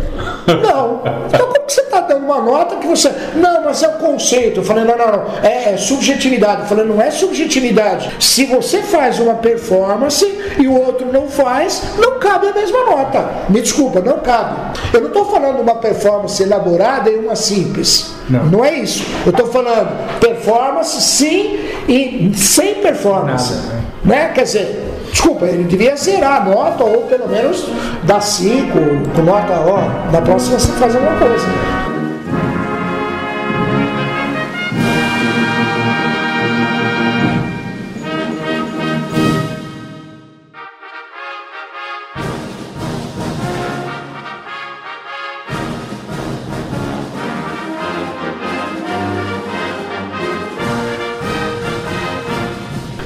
[0.47, 1.01] Não.
[1.28, 3.12] Então como que você está dando uma nota que você.
[3.36, 4.59] Não, mas é o conceito.
[4.59, 5.26] Eu falei, não, não, não.
[5.43, 6.62] É, é subjetividade.
[6.62, 8.12] Eu falei, não é subjetividade.
[8.20, 10.26] Se você faz uma performance
[10.57, 13.30] e o outro não faz, não cabe a mesma nota.
[13.49, 14.80] Me desculpa, não cabe.
[14.93, 18.14] Eu não estou falando uma performance elaborada e uma simples.
[18.30, 18.45] Não.
[18.45, 19.05] não é isso.
[19.26, 23.53] Eu estou falando performance sim e sem performance.
[23.53, 23.84] Nada, né?
[24.03, 24.32] né?
[24.34, 27.68] Quer dizer, desculpa, ele devia zerar a nota ou pelo menos
[28.03, 28.72] dar 5,
[29.16, 31.47] com nota, ó, na próxima você faz alguma coisa.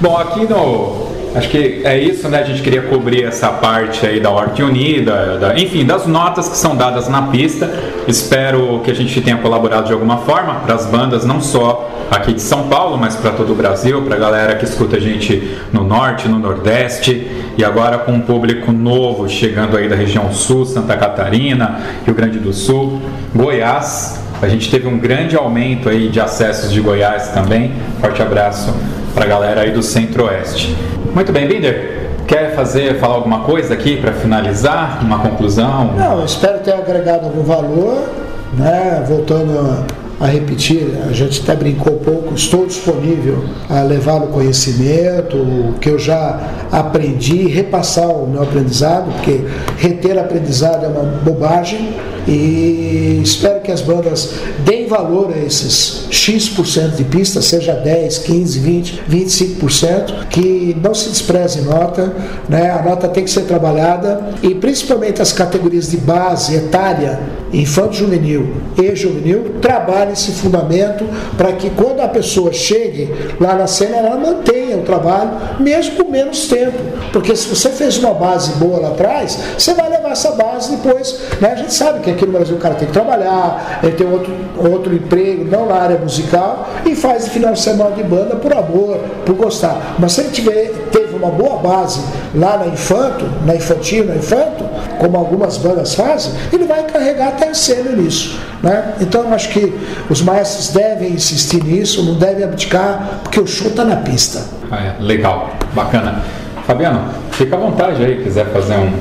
[0.06, 1.05] Bom, aqui no.
[1.36, 2.40] Acho que é isso, né?
[2.40, 6.56] A gente queria cobrir essa parte aí da Ordem Unida, da- enfim, das notas que
[6.56, 7.70] são dadas na pista.
[8.08, 12.32] Espero que a gente tenha colaborado de alguma forma para as bandas, não só aqui
[12.32, 15.58] de São Paulo, mas para todo o Brasil, para a galera que escuta a gente
[15.74, 17.28] no Norte, no Nordeste
[17.58, 22.40] e agora com um público novo chegando aí da região Sul, Santa Catarina, Rio Grande
[22.40, 23.02] do Sul,
[23.36, 24.22] Goiás.
[24.42, 27.74] A gente teve um grande aumento aí de acessos de Goiás também.
[28.00, 28.74] Forte abraço
[29.14, 30.74] para a galera aí do Centro-Oeste.
[31.16, 32.10] Muito bem, Binder.
[32.28, 35.00] Quer fazer, falar alguma coisa aqui para finalizar?
[35.02, 35.94] Uma conclusão?
[35.96, 38.10] Não, espero ter agregado algum valor,
[38.52, 39.02] né?
[39.08, 39.86] Voltando
[40.20, 45.90] a, repetir, a gente até brincou pouco, estou disponível a levar o conhecimento, o que
[45.90, 46.38] eu já
[46.70, 49.40] aprendi, repassar o meu aprendizado, porque
[49.78, 51.96] reter aprendizado é uma bobagem.
[52.28, 58.60] E espero que as bandas deem valor a esses X% de pista, seja 10, 15,
[58.60, 62.14] 20, 25%, que não se despreze nota,
[62.50, 62.72] né?
[62.72, 67.20] a nota tem que ser trabalhada e principalmente as categorias de base etária,
[67.54, 71.06] infanto juvenil e juvenil, trabalhe esse fundamento
[71.38, 76.12] para que quando a pessoa chegue lá na cena, ela mantenha o trabalho, mesmo com
[76.12, 76.78] menos tempo.
[77.12, 81.20] Porque se você fez uma base boa lá atrás, você vai levar essa base depois.
[81.40, 81.52] Né?
[81.52, 84.34] A gente sabe que aqui no Brasil o cara tem que trabalhar, ele tem outro,
[84.58, 88.98] outro emprego, não na área musical, e faz final de semana de banda por amor,
[89.26, 89.96] por gostar.
[90.00, 92.02] Mas se ele tiver, teve uma boa base
[92.34, 94.64] lá na infanto, na infantil, na infanto,
[95.00, 98.40] como algumas bandas fazem, ele vai carregar até cena nisso.
[98.62, 98.94] Né?
[99.00, 99.74] Então eu acho que
[100.10, 104.42] os maestros devem insistir nisso, não devem abdicar, porque o show está na pista.
[104.72, 106.24] Ah, é, legal, bacana.
[106.66, 107.02] Fabiano,
[107.38, 108.92] fica à vontade aí, quiser fazer um,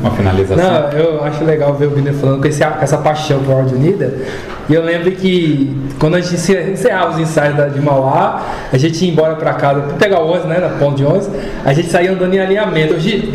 [0.00, 0.56] uma finalização.
[0.72, 4.14] Não, eu acho legal ver o Biner falando com esse- essa paixão por Ordem Unida.
[4.68, 8.42] E eu lembro que quando a gente encer- encerrava os ensaios da- de Mauá,
[8.72, 11.28] a gente ia embora pra casa, pra pegar o ônibus, né, na ponte de ônibus,
[11.64, 12.94] a gente saía andando em alinhamento.
[12.94, 13.32] Hoje,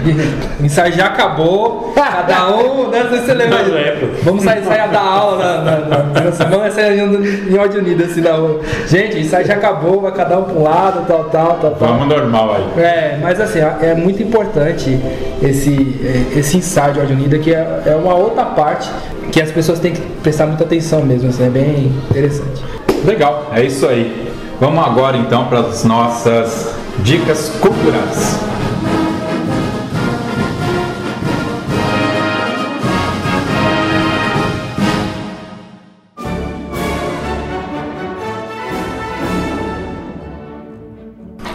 [0.59, 3.63] o ensaio já acabou, cada um, né, não sei se você lembra.
[3.63, 4.09] Não lembro.
[4.23, 8.05] Vamos sair, sair da aula na, na, na, na semana, sair andando em Ordem Unida,
[8.05, 8.61] assim, na rua.
[8.87, 11.89] Gente, o ensaio já acabou, vai cada um pra um lado, tal, tal, tal, tal.
[11.89, 12.81] Vamos normal aí.
[12.83, 14.99] É, mas assim, é muito importante
[15.41, 18.89] esse, é, esse ensaio de Ordem Unida, que é, é uma outra parte
[19.31, 22.63] que as pessoas têm que prestar muita atenção mesmo, assim, é bem interessante.
[23.05, 24.27] Legal, é isso aí.
[24.59, 28.39] Vamos agora então para as nossas dicas culturais.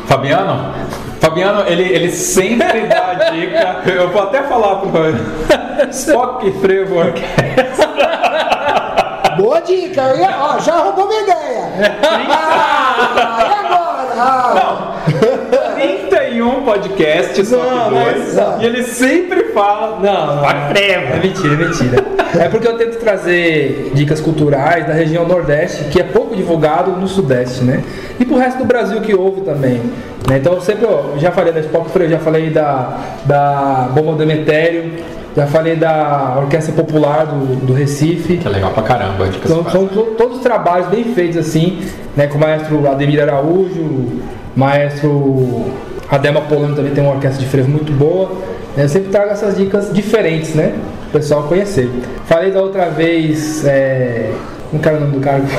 [0.07, 0.82] Fabiano?
[1.23, 3.77] Fabiano, ele, ele sempre dá a dica.
[3.89, 4.91] Eu vou até falar pro
[5.91, 6.97] Spock Frevo
[9.39, 11.63] Boa dica, eu ia- ó, já roubou minha ideia.
[13.15, 14.09] Ah, e agora?
[14.19, 14.95] Ah,
[16.43, 18.35] 31 podcasts, só Não, que dois.
[18.35, 18.63] não.
[18.63, 19.99] E ele sempre fala.
[20.01, 20.45] Não, não.
[20.45, 22.05] É mentira, é mentira.
[22.41, 27.07] É porque eu tento trazer dicas culturais da região Nordeste, que é pouco divulgado no
[27.07, 27.83] Sudeste, né?
[28.19, 29.81] E pro resto do Brasil que ouve também.
[30.29, 30.39] né?
[30.39, 34.23] Então eu sempre, ó, já falei da Spock Freio, já falei da, da Bomba do
[34.23, 34.93] Emetério,
[35.37, 38.39] já falei da Orquestra Popular do, do Recife.
[38.39, 39.83] Que é legal pra caramba, dicas São, fáceis.
[39.85, 41.81] são to- todos trabalhos bem feitos assim,
[42.17, 42.27] né?
[42.29, 44.23] Com o maestro Ademir Araújo,
[44.57, 45.67] maestro
[46.13, 48.29] Adema Polano também tem uma orquestra de frevo muito boa.
[48.77, 48.85] né?
[48.85, 50.75] Eu sempre trago essas dicas diferentes, né?
[51.09, 51.91] O pessoal conhecer.
[52.27, 54.31] Falei da outra vez é,
[54.73, 55.43] Não quero o nome do cara.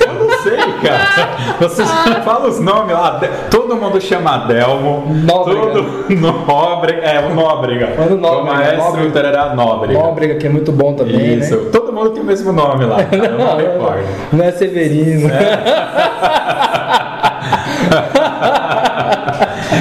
[0.00, 1.56] Eu não sei, cara.
[1.60, 1.88] Vocês
[2.24, 3.20] falam os nomes lá.
[3.50, 5.04] Todo mundo chama Delmo.
[5.24, 5.60] Nóbrega.
[5.60, 6.10] Todo
[6.46, 7.00] Nóbrega.
[7.02, 7.88] É, o Nóbrega.
[7.96, 9.10] Mas o Nóbrega, O maestro Nóbrega.
[9.10, 9.98] Tarará Nóbrega.
[10.00, 11.56] Nóbrega, que é muito bom também, Isso.
[11.56, 11.68] né?
[11.72, 13.04] Todo mundo tem o mesmo nome lá.
[13.04, 13.24] cara.
[13.26, 14.04] Eu não recordo.
[14.32, 15.30] Não é Severino.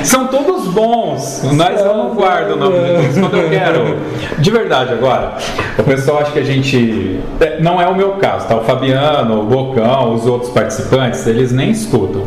[0.03, 3.97] São todos bons, eu não guardo o nome deles quando eu quero.
[4.39, 5.33] De verdade, agora,
[5.77, 7.19] o pessoal acha que a gente.
[7.39, 8.55] é, Não é o meu caso, tá?
[8.55, 12.23] O Fabiano, o Bocão, os outros participantes, eles nem escutam.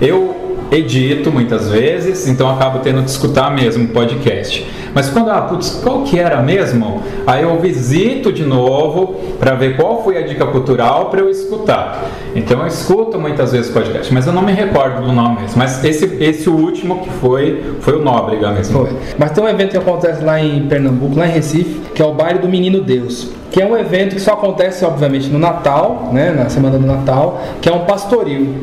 [0.00, 0.43] Eu
[0.74, 4.66] edito muitas vezes, então acabo tendo que escutar mesmo o podcast.
[4.94, 7.02] Mas quando, ah, putz, qual que era mesmo?
[7.26, 12.04] Aí eu visito de novo para ver qual foi a dica cultural para eu escutar.
[12.34, 15.58] Então eu escuto muitas vezes podcast, mas eu não me recordo do nome mesmo.
[15.58, 18.86] Mas esse, esse último que foi, foi o Nóbrega mesmo.
[18.86, 18.96] Foi.
[19.18, 22.14] Mas tem um evento que acontece lá em Pernambuco, lá em Recife, que é o
[22.14, 23.30] Baile do Menino Deus.
[23.50, 26.32] Que é um evento que só acontece, obviamente, no Natal, né?
[26.32, 28.54] Na semana do Natal, que é um pastoril.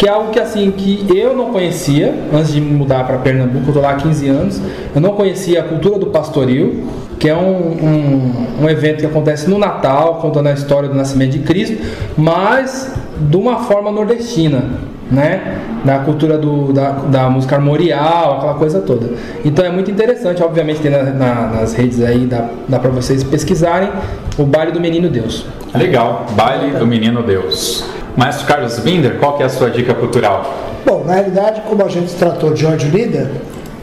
[0.00, 3.74] Que é algo que assim, que eu não conhecia antes de mudar para Pernambuco, eu
[3.74, 4.58] tô lá há 15 anos.
[4.94, 6.84] Eu não conhecia a cultura do pastoril,
[7.18, 8.32] que é um, um,
[8.62, 11.76] um evento que acontece no Natal, contando a história do nascimento de Cristo,
[12.16, 12.94] mas
[13.28, 14.64] de uma forma nordestina
[15.10, 15.58] né?
[15.84, 19.10] Da cultura do, da, da música armorial, aquela coisa toda.
[19.44, 23.22] Então é muito interessante, obviamente tem na- na- nas redes aí, dá, dá para vocês
[23.24, 23.90] pesquisarem
[24.38, 25.44] o baile do Menino Deus.
[25.74, 27.84] Legal, Baile do Menino Deus.
[28.16, 30.54] Maestro Carlos Binder, qual que é a sua dica cultural?
[30.84, 33.30] Bom, na realidade, como a gente tratou de George Lida,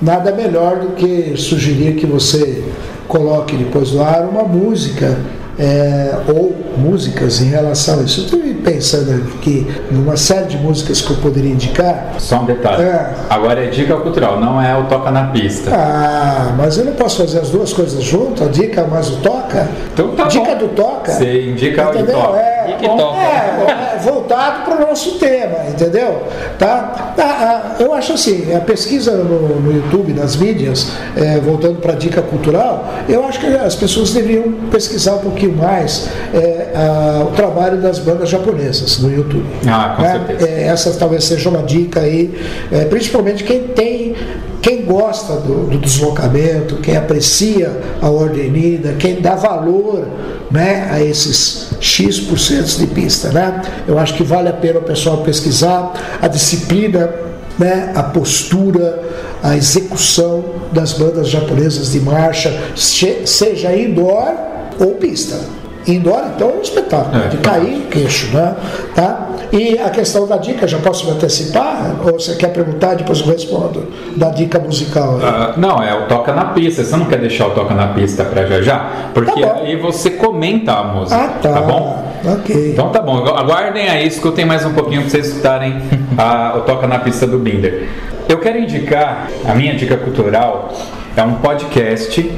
[0.01, 2.63] nada melhor do que sugerir que você
[3.07, 5.17] coloque depois do ar uma música
[5.57, 8.21] é, ou músicas em relação a isso.
[8.21, 12.13] Eu estive pensando aqui numa série de músicas que eu poderia indicar.
[12.19, 12.83] Só um detalhe.
[12.83, 13.09] É.
[13.29, 15.71] Agora é dica cultural, não é o toca na pista.
[15.73, 19.67] Ah, mas eu não posso fazer as duas coisas juntas, a dica mais o toca.
[19.93, 20.57] Então tá dica bom.
[20.57, 21.11] do toca.
[21.11, 22.15] Você indica o entendeu?
[22.19, 22.37] toca.
[22.39, 23.17] É, E que bom, toca.
[23.19, 26.23] é, é, voltado para o nosso tema, entendeu?
[26.59, 27.13] Tá?
[27.17, 31.93] Ah, ah, eu acho assim, a pesquisa no, no YouTube, nas mídias, é, voltando para
[31.93, 37.25] a dica cultural, eu acho que as pessoas deveriam pesquisar um pouquinho mais é, ah,
[37.27, 39.45] o trabalho das bandas japonesas no YouTube.
[39.67, 40.11] Ah, com né?
[40.27, 40.49] certeza.
[40.49, 42.37] É, essa talvez seja uma dica aí,
[42.71, 44.15] é, principalmente quem tem,
[44.61, 50.05] quem gosta do, do deslocamento, quem aprecia a ordem unida, quem dá valor
[50.51, 53.29] né, a esses X% de pista.
[53.29, 53.61] Né?
[53.87, 57.09] Eu acho que vale a pena o pessoal pesquisar a disciplina,
[57.57, 59.03] né, a postura,
[59.41, 64.33] a execução das bandas japonesas de marcha, seja indoor
[64.79, 65.39] ou pista.
[65.87, 68.55] Indoor, então, é um espetáculo, É, de cair o queixo, né?
[68.93, 69.29] Tá?
[69.53, 71.95] E a questão da dica, já posso me antecipar?
[72.05, 73.87] Ou você quer perguntar, depois eu respondo?
[74.17, 75.17] Da dica musical.
[75.23, 76.83] Ah, não, é o toca na pista.
[76.83, 78.89] Você não quer deixar o toca na pista pra já já?
[79.13, 81.15] Porque Tá aí você comenta a música.
[81.17, 81.61] ah, tá.
[81.61, 82.05] bom?
[82.25, 82.71] Ok.
[82.73, 85.81] Então tá bom, aguardem aí, escutem mais um pouquinho pra vocês escutarem
[86.17, 87.87] a- o Toca na Pista do Binder.
[88.27, 90.73] Eu quero indicar, a minha dica cultural
[91.15, 92.29] é um podcast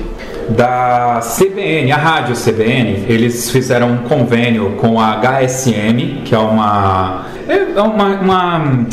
[0.49, 3.05] da CBN, a rádio CBN.
[3.07, 7.25] Eles fizeram um convênio com a HSM, que é uma.
[7.47, 8.87] É uma, uma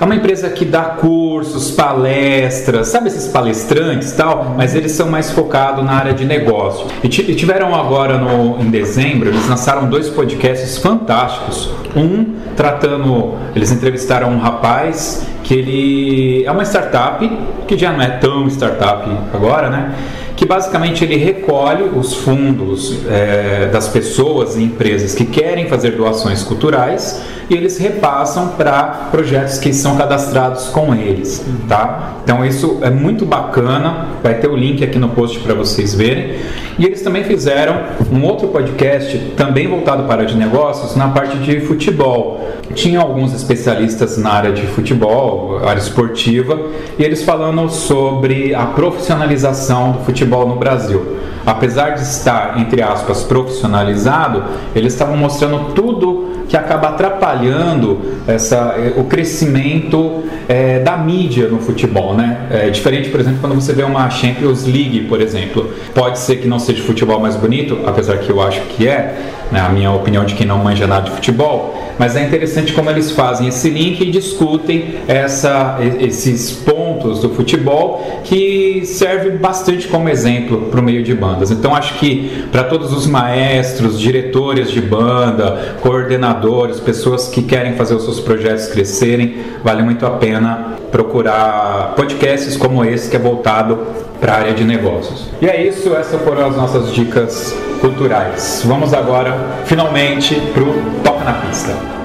[0.00, 5.32] é uma empresa que dá cursos, palestras, sabe esses palestrantes tal, mas eles são mais
[5.32, 6.86] focados na área de negócio.
[7.02, 11.68] E tiveram agora no, em dezembro, eles lançaram dois podcasts fantásticos.
[11.96, 17.28] Um tratando, eles entrevistaram um rapaz que ele é uma startup,
[17.66, 19.94] que já não é tão startup agora, né?
[20.38, 26.44] Que basicamente ele recolhe os fundos eh, das pessoas e empresas que querem fazer doações
[26.44, 32.18] culturais e eles repassam para projetos que são cadastrados com eles, tá?
[32.22, 36.36] Então isso é muito bacana, vai ter o link aqui no post para vocês verem.
[36.78, 37.80] E eles também fizeram
[38.12, 42.48] um outro podcast também voltado para de negócios na parte de futebol.
[42.74, 46.56] Tinha alguns especialistas na área de futebol, área esportiva,
[46.98, 51.16] e eles falando sobre a profissionalização do futebol no Brasil.
[51.44, 54.44] Apesar de estar, entre aspas, profissionalizado,
[54.74, 61.58] eles estavam mostrando tudo que acaba atrapalhando essa, eh, o crescimento eh, da mídia no
[61.58, 62.46] futebol, né?
[62.50, 66.48] É diferente, por exemplo, quando você vê uma Champions League, por exemplo, pode ser que
[66.48, 69.18] não seja futebol mais bonito, apesar que eu acho que é,
[69.52, 72.88] né, a minha opinião de quem não manja nada de futebol, mas é interessante como
[72.90, 80.08] eles fazem esse link e discutem essa, esses pontos do futebol que serve bastante como
[80.08, 81.50] exemplo para o meio de bandas.
[81.50, 87.94] Então acho que para todos os maestros, diretores de banda, coordenadores, pessoas que querem fazer
[87.94, 93.78] os seus projetos crescerem, vale muito a pena procurar podcasts como esse que é voltado
[94.20, 95.26] para a área de negócios.
[95.40, 98.62] E é isso, essas foram as nossas dicas culturais.
[98.64, 101.97] Vamos agora, finalmente, pro Toca na Pista.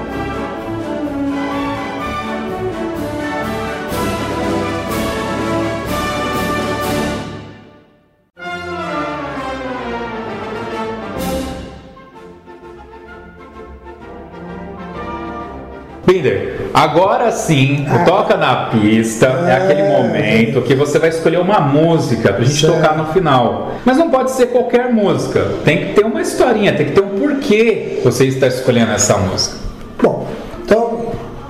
[16.06, 21.60] Binder, agora sim, o Toca na Pista é aquele momento que você vai escolher uma
[21.60, 22.74] música pra gente Certo.
[22.74, 23.72] tocar no final.
[23.86, 27.18] Mas não pode ser qualquer música, tem que ter uma historinha, tem que ter um
[27.18, 29.56] porquê você está escolhendo essa música.
[30.02, 30.26] Bom,
[30.62, 31.06] então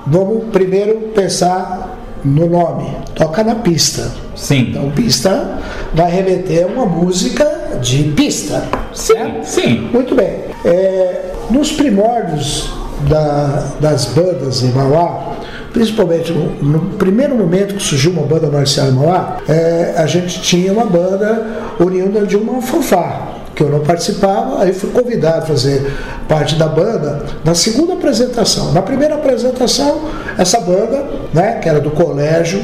[0.07, 2.95] vamos primeiro pensar no nome.
[3.13, 4.09] Toca na pista.
[4.35, 5.59] Sim, Então, pista
[5.93, 7.45] vai remeter a uma música
[7.81, 8.63] de pista.
[8.93, 9.13] sim,
[9.43, 9.89] sim.
[9.91, 10.45] Muito bem.
[10.63, 11.21] É,
[11.51, 12.69] nos primórdios
[13.07, 15.33] da- das bandas em Mauá,
[15.73, 20.71] principalmente no, primeiro momento que surgiu uma banda marcial em Mauá, é, a gente tinha
[20.71, 21.45] uma banda
[21.79, 25.91] oriunda de uma fanfarra, que eu não participava, aí fui convidado a fazer
[26.27, 28.71] parte da banda na segunda apresentação.
[28.73, 30.01] Na primeira apresentação,
[30.37, 32.61] essa banda, né, que era do colégio,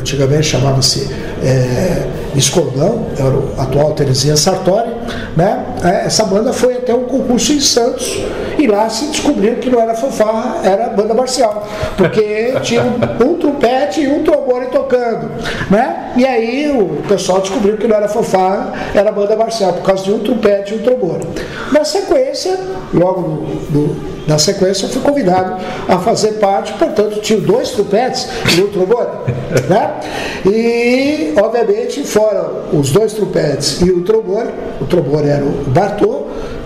[0.00, 1.08] antigamente chamava-se
[1.42, 2.06] é,
[2.36, 4.90] Escordão, era o atual Terezinha Sartori,
[5.36, 5.64] né?
[5.84, 8.20] É, Essa banda foi até um concurso em Santos
[8.58, 11.66] e lá se descobriu que não era fanfarra, era banda marcial,
[11.96, 15.30] porque tinha um, trompete e um trombone tocando,
[15.70, 16.12] né?
[16.16, 20.12] E aí o pessoal descobriu que não era fanfarra, era banda marcial, por causa de
[20.12, 21.24] um trompete e um trombone.
[21.72, 22.58] Na sequência,
[22.92, 25.56] logo no- no- na sequência, eu fui convidado
[25.86, 28.26] a fazer parte, portanto, tinha dois trompetes
[28.56, 29.10] e um trombone.
[29.68, 29.94] Né?
[30.46, 34.50] E, obviamente, fora os dois trompetes e o trombone,
[34.80, 36.24] o trombone era o Bartô,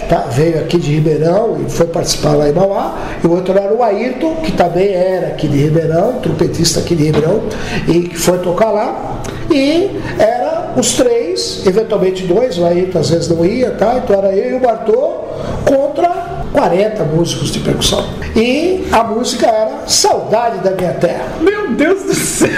[0.09, 0.25] tá?
[0.31, 3.83] veio aqui de Ribeirão e foi participar lá em Mauá, e o outro era o
[3.83, 7.43] Ayrton, que também era aqui de Ribeirão, trompetista aqui de Ribeirão,
[7.87, 9.23] e que foi tocar lá.
[9.51, 14.01] E era os três, eventualmente dois, o Ayrton às vezes não ia, tá?
[14.03, 15.25] então era eu e o Bartô
[15.65, 16.09] contra
[16.53, 18.05] 40 músicos de percussão.
[18.35, 21.25] E a música era Saudade da Minha Terra.
[21.41, 22.49] Meu Deus do céu!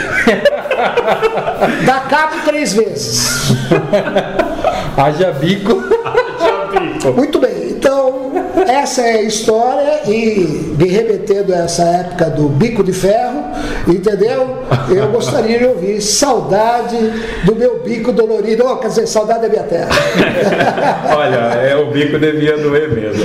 [1.86, 3.52] Dá cabo três vezes.
[4.96, 5.82] Haja bico.
[7.14, 8.30] Muito bem, então
[8.68, 13.44] essa é a história e me remetendo a essa época do bico de ferro,
[13.88, 14.58] entendeu?
[14.88, 16.96] Eu gostaria de ouvir saudade
[17.44, 19.88] do meu bico dolorido, oh, quer dizer, saudade da minha terra.
[21.16, 23.24] Olha, é, o bico devia doer mesmo.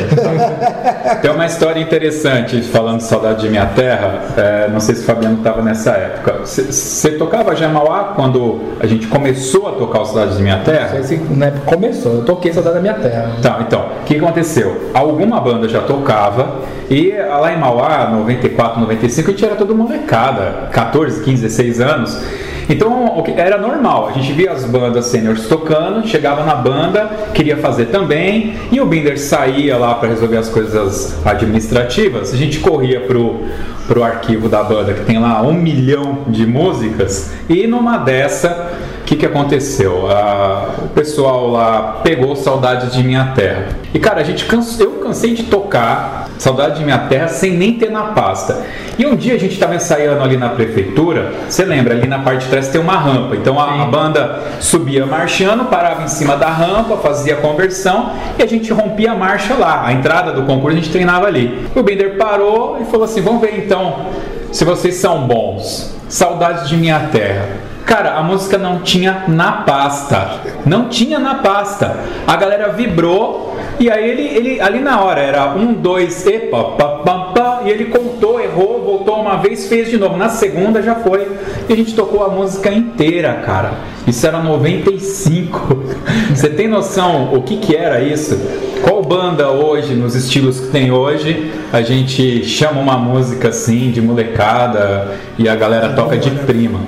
[1.22, 4.22] Tem uma história interessante falando de saudade de minha terra.
[4.38, 6.40] é, não sei se o Fabiano estava nessa época.
[6.46, 10.60] Você tocava já em Mauá quando a gente começou a tocar o Saudade de Minha
[10.60, 11.00] Terra?
[11.00, 13.35] Esse, né, começou, eu toquei Saudade da Minha Terra.
[13.41, 14.91] Tá, então, o que aconteceu?
[14.94, 20.70] Alguma banda já tocava e lá em Mauá, 94, 95, a gente era todo molecada,
[20.72, 22.22] 14, 15, 16 anos.
[22.68, 27.88] Então era normal, a gente via as bandas seniors tocando, chegava na banda, queria fazer
[27.88, 33.41] também, e o Binder saía lá para resolver as coisas administrativas, a gente corria pro,
[33.88, 38.72] pro arquivo da banda, que tem lá um milhão de músicas, e numa dessa
[39.06, 40.10] que, que aconteceu?
[40.10, 43.68] Ah, o pessoal lá pegou Saudade de Minha Terra.
[43.94, 47.73] E cara, a gente canse- eu cansei de tocar Saudade de Minha Terra sem nem
[47.77, 48.65] ter na pasta.
[48.98, 52.45] E um dia a gente estava ensaiando ali na prefeitura, você lembra, ali na parte
[52.45, 53.36] de trás tem uma rampa.
[53.36, 58.44] Então a, a banda subia marchando, parava em cima da rampa, fazia a conversão e
[58.44, 59.84] a gente rompia a marcha lá.
[59.86, 61.68] A entrada do concurso a gente treinava ali.
[61.76, 64.07] O Bender parou e falou assim: vamos ver então
[64.52, 65.94] se vocês são bons.
[66.10, 67.45] Saudade de Minha Terra.
[67.86, 70.41] Cara, a música não tinha na pasta.
[70.66, 71.98] Não tinha na pasta.
[72.28, 76.64] A galera vibrou e aí ele, ele ali na hora era um, dois, e pá,
[76.64, 76.88] pá,
[77.36, 80.16] pá, e ele contou, errou, voltou uma vez, fez de novo.
[80.18, 81.28] Na segunda já foi.
[81.68, 83.74] E a gente tocou a música inteira, cara.
[84.07, 85.84] Isso era 95.
[86.34, 88.40] Você tem noção o que, que era isso?
[88.82, 94.02] Qual banda hoje, nos estilos que tem hoje, a gente chama uma música assim, de
[94.02, 96.80] molecada, e a galera toca de prima?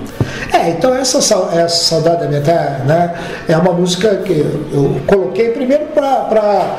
[0.54, 3.14] É, então essa, essa Saudade da Minha Terra né,
[3.48, 4.40] é uma música que
[4.72, 6.78] eu coloquei primeiro para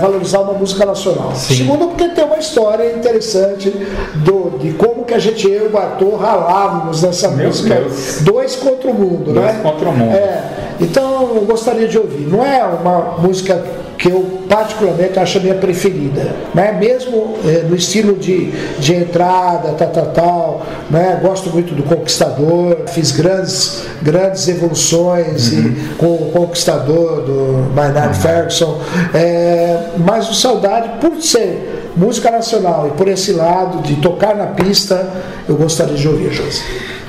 [0.00, 1.34] valorizar uma música nacional.
[1.34, 3.70] Segundo, porque tem uma história interessante
[4.16, 7.74] do, de como que a gente, eu e o Bartô, ralávamos nessa Meu música.
[7.74, 8.18] Deus.
[8.22, 9.60] Dois contra o mundo, Dois né?
[9.62, 10.14] contra o mundo.
[10.14, 10.44] É,
[10.80, 12.26] então eu gostaria de ouvir.
[12.26, 13.62] Não é uma música
[13.98, 16.76] que eu particularmente acho a minha preferida, né?
[16.78, 21.18] mesmo eh, no estilo de, de entrada, tal, tal, tal, né?
[21.22, 28.80] gosto muito do Conquistador, fiz grandes, grandes evoluções e, com o Conquistador do Maynard Ferguson,
[29.14, 34.46] eh, mas o Saudade, por ser música nacional e por esse lado de tocar na
[34.46, 35.08] pista,
[35.48, 36.62] eu gostaria de ouvir, José.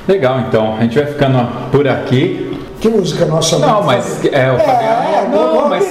[0.08, 0.76] Legal, então.
[0.76, 2.58] A gente vai ficando por aqui.
[2.80, 3.80] Que música nacional?
[3.80, 5.08] Não, mas é, o Fabiano.
[5.08, 5.84] É, não, não mas.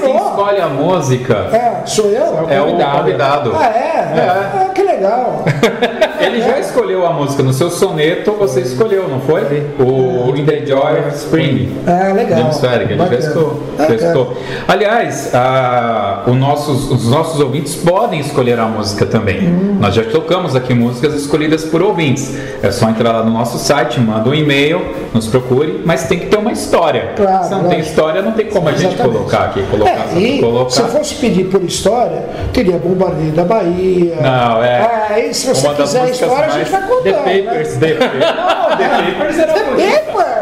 [0.58, 2.50] Escolhe a música É, sou eu?
[2.50, 2.98] é o convidado.
[3.00, 3.54] convidado.
[3.56, 4.00] Ah, é?
[4.30, 5.46] Ah, que legal.
[6.28, 9.42] Ele já escolheu a música no seu soneto, você escolheu, não foi?
[9.80, 11.76] O In the Joy of Spring.
[11.88, 12.40] Ah, legal.
[12.40, 13.64] James Ferrier, ele prestou.
[13.78, 13.88] Bacana.
[13.98, 14.38] prestou.
[14.68, 19.48] Aliás, ah, o nossos- os nossos ouvintes podem escolher a música também.
[19.48, 19.78] Hum.
[19.80, 22.36] Nós já tocamos aqui músicas escolhidas por ouvintes.
[22.62, 24.82] É só entrar lá no nosso site, manda um e-mail,
[25.14, 27.12] nos procure, mas tem que ter uma história.
[27.16, 27.88] Claro, se não tem lógico.
[27.88, 29.16] história, não tem como a gente Exatamente.
[29.18, 29.62] colocar aqui.
[29.70, 30.70] Colocar, É, e colocar.
[30.72, 32.24] se fosse pedir por história,
[32.54, 34.16] teria Bombardeio da Bahia.
[34.22, 34.80] Não, é.
[34.82, 37.04] Ah, se você Uma quiser a história, a gente vai contar.
[37.04, 37.42] The né?
[37.42, 37.78] Papers.
[37.78, 38.20] The Papers.
[38.20, 40.06] Não, The Papers era bonito.
[40.06, 40.38] Papers!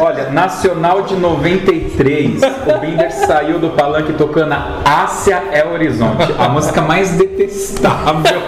[0.00, 6.82] Olha, Nacional de 93, o Binder saiu do palanque tocando Ásia é Horizonte, a música
[6.82, 8.42] mais detestável.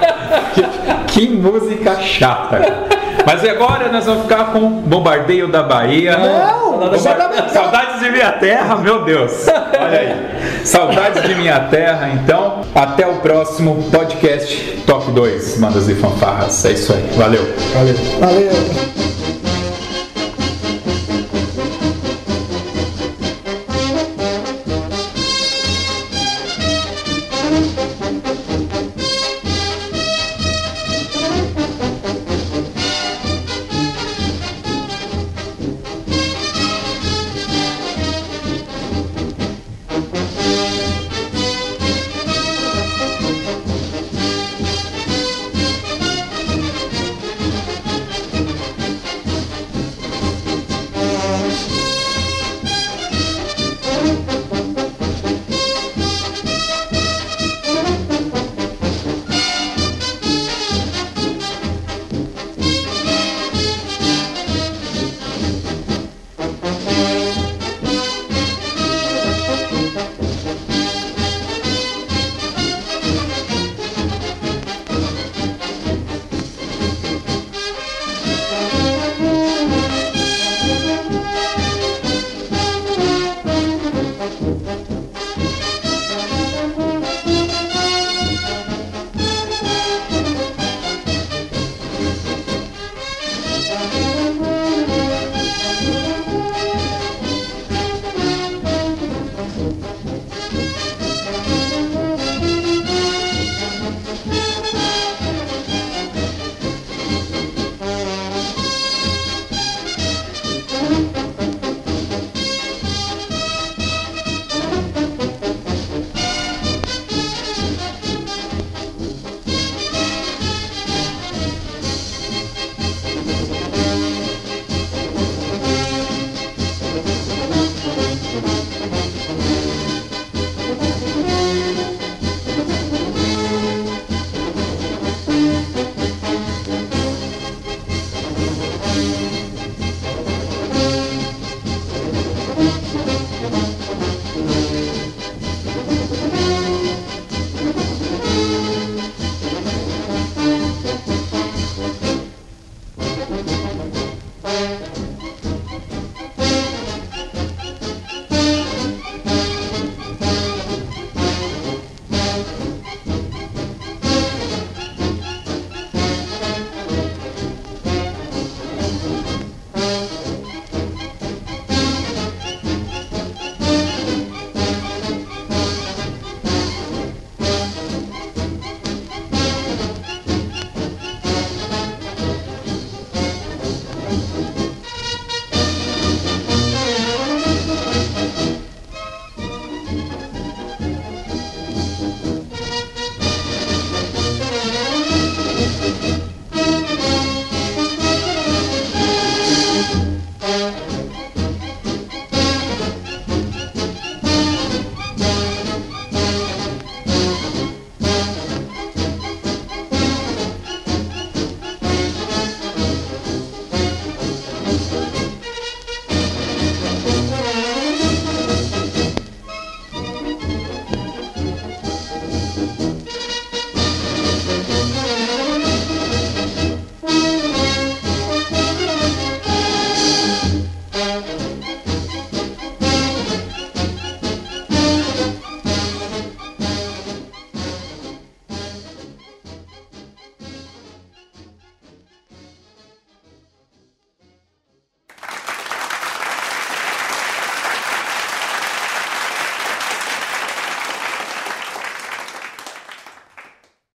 [1.08, 2.86] que música chata.
[3.26, 6.16] Mas agora nós vamos ficar com Bombardeio da Bahia.
[6.16, 7.48] Não, Bombar- fundamental.
[7.50, 9.46] Saudades de minha terra, meu Deus.
[9.48, 10.64] Olha aí.
[10.64, 12.62] Saudades de minha terra, então.
[12.74, 16.64] Até o próximo podcast Top 2, Mandas e Fanfarras.
[16.64, 17.02] É isso aí.
[17.16, 17.42] Valeu.
[17.74, 17.94] Valeu.
[18.20, 19.07] Valeu.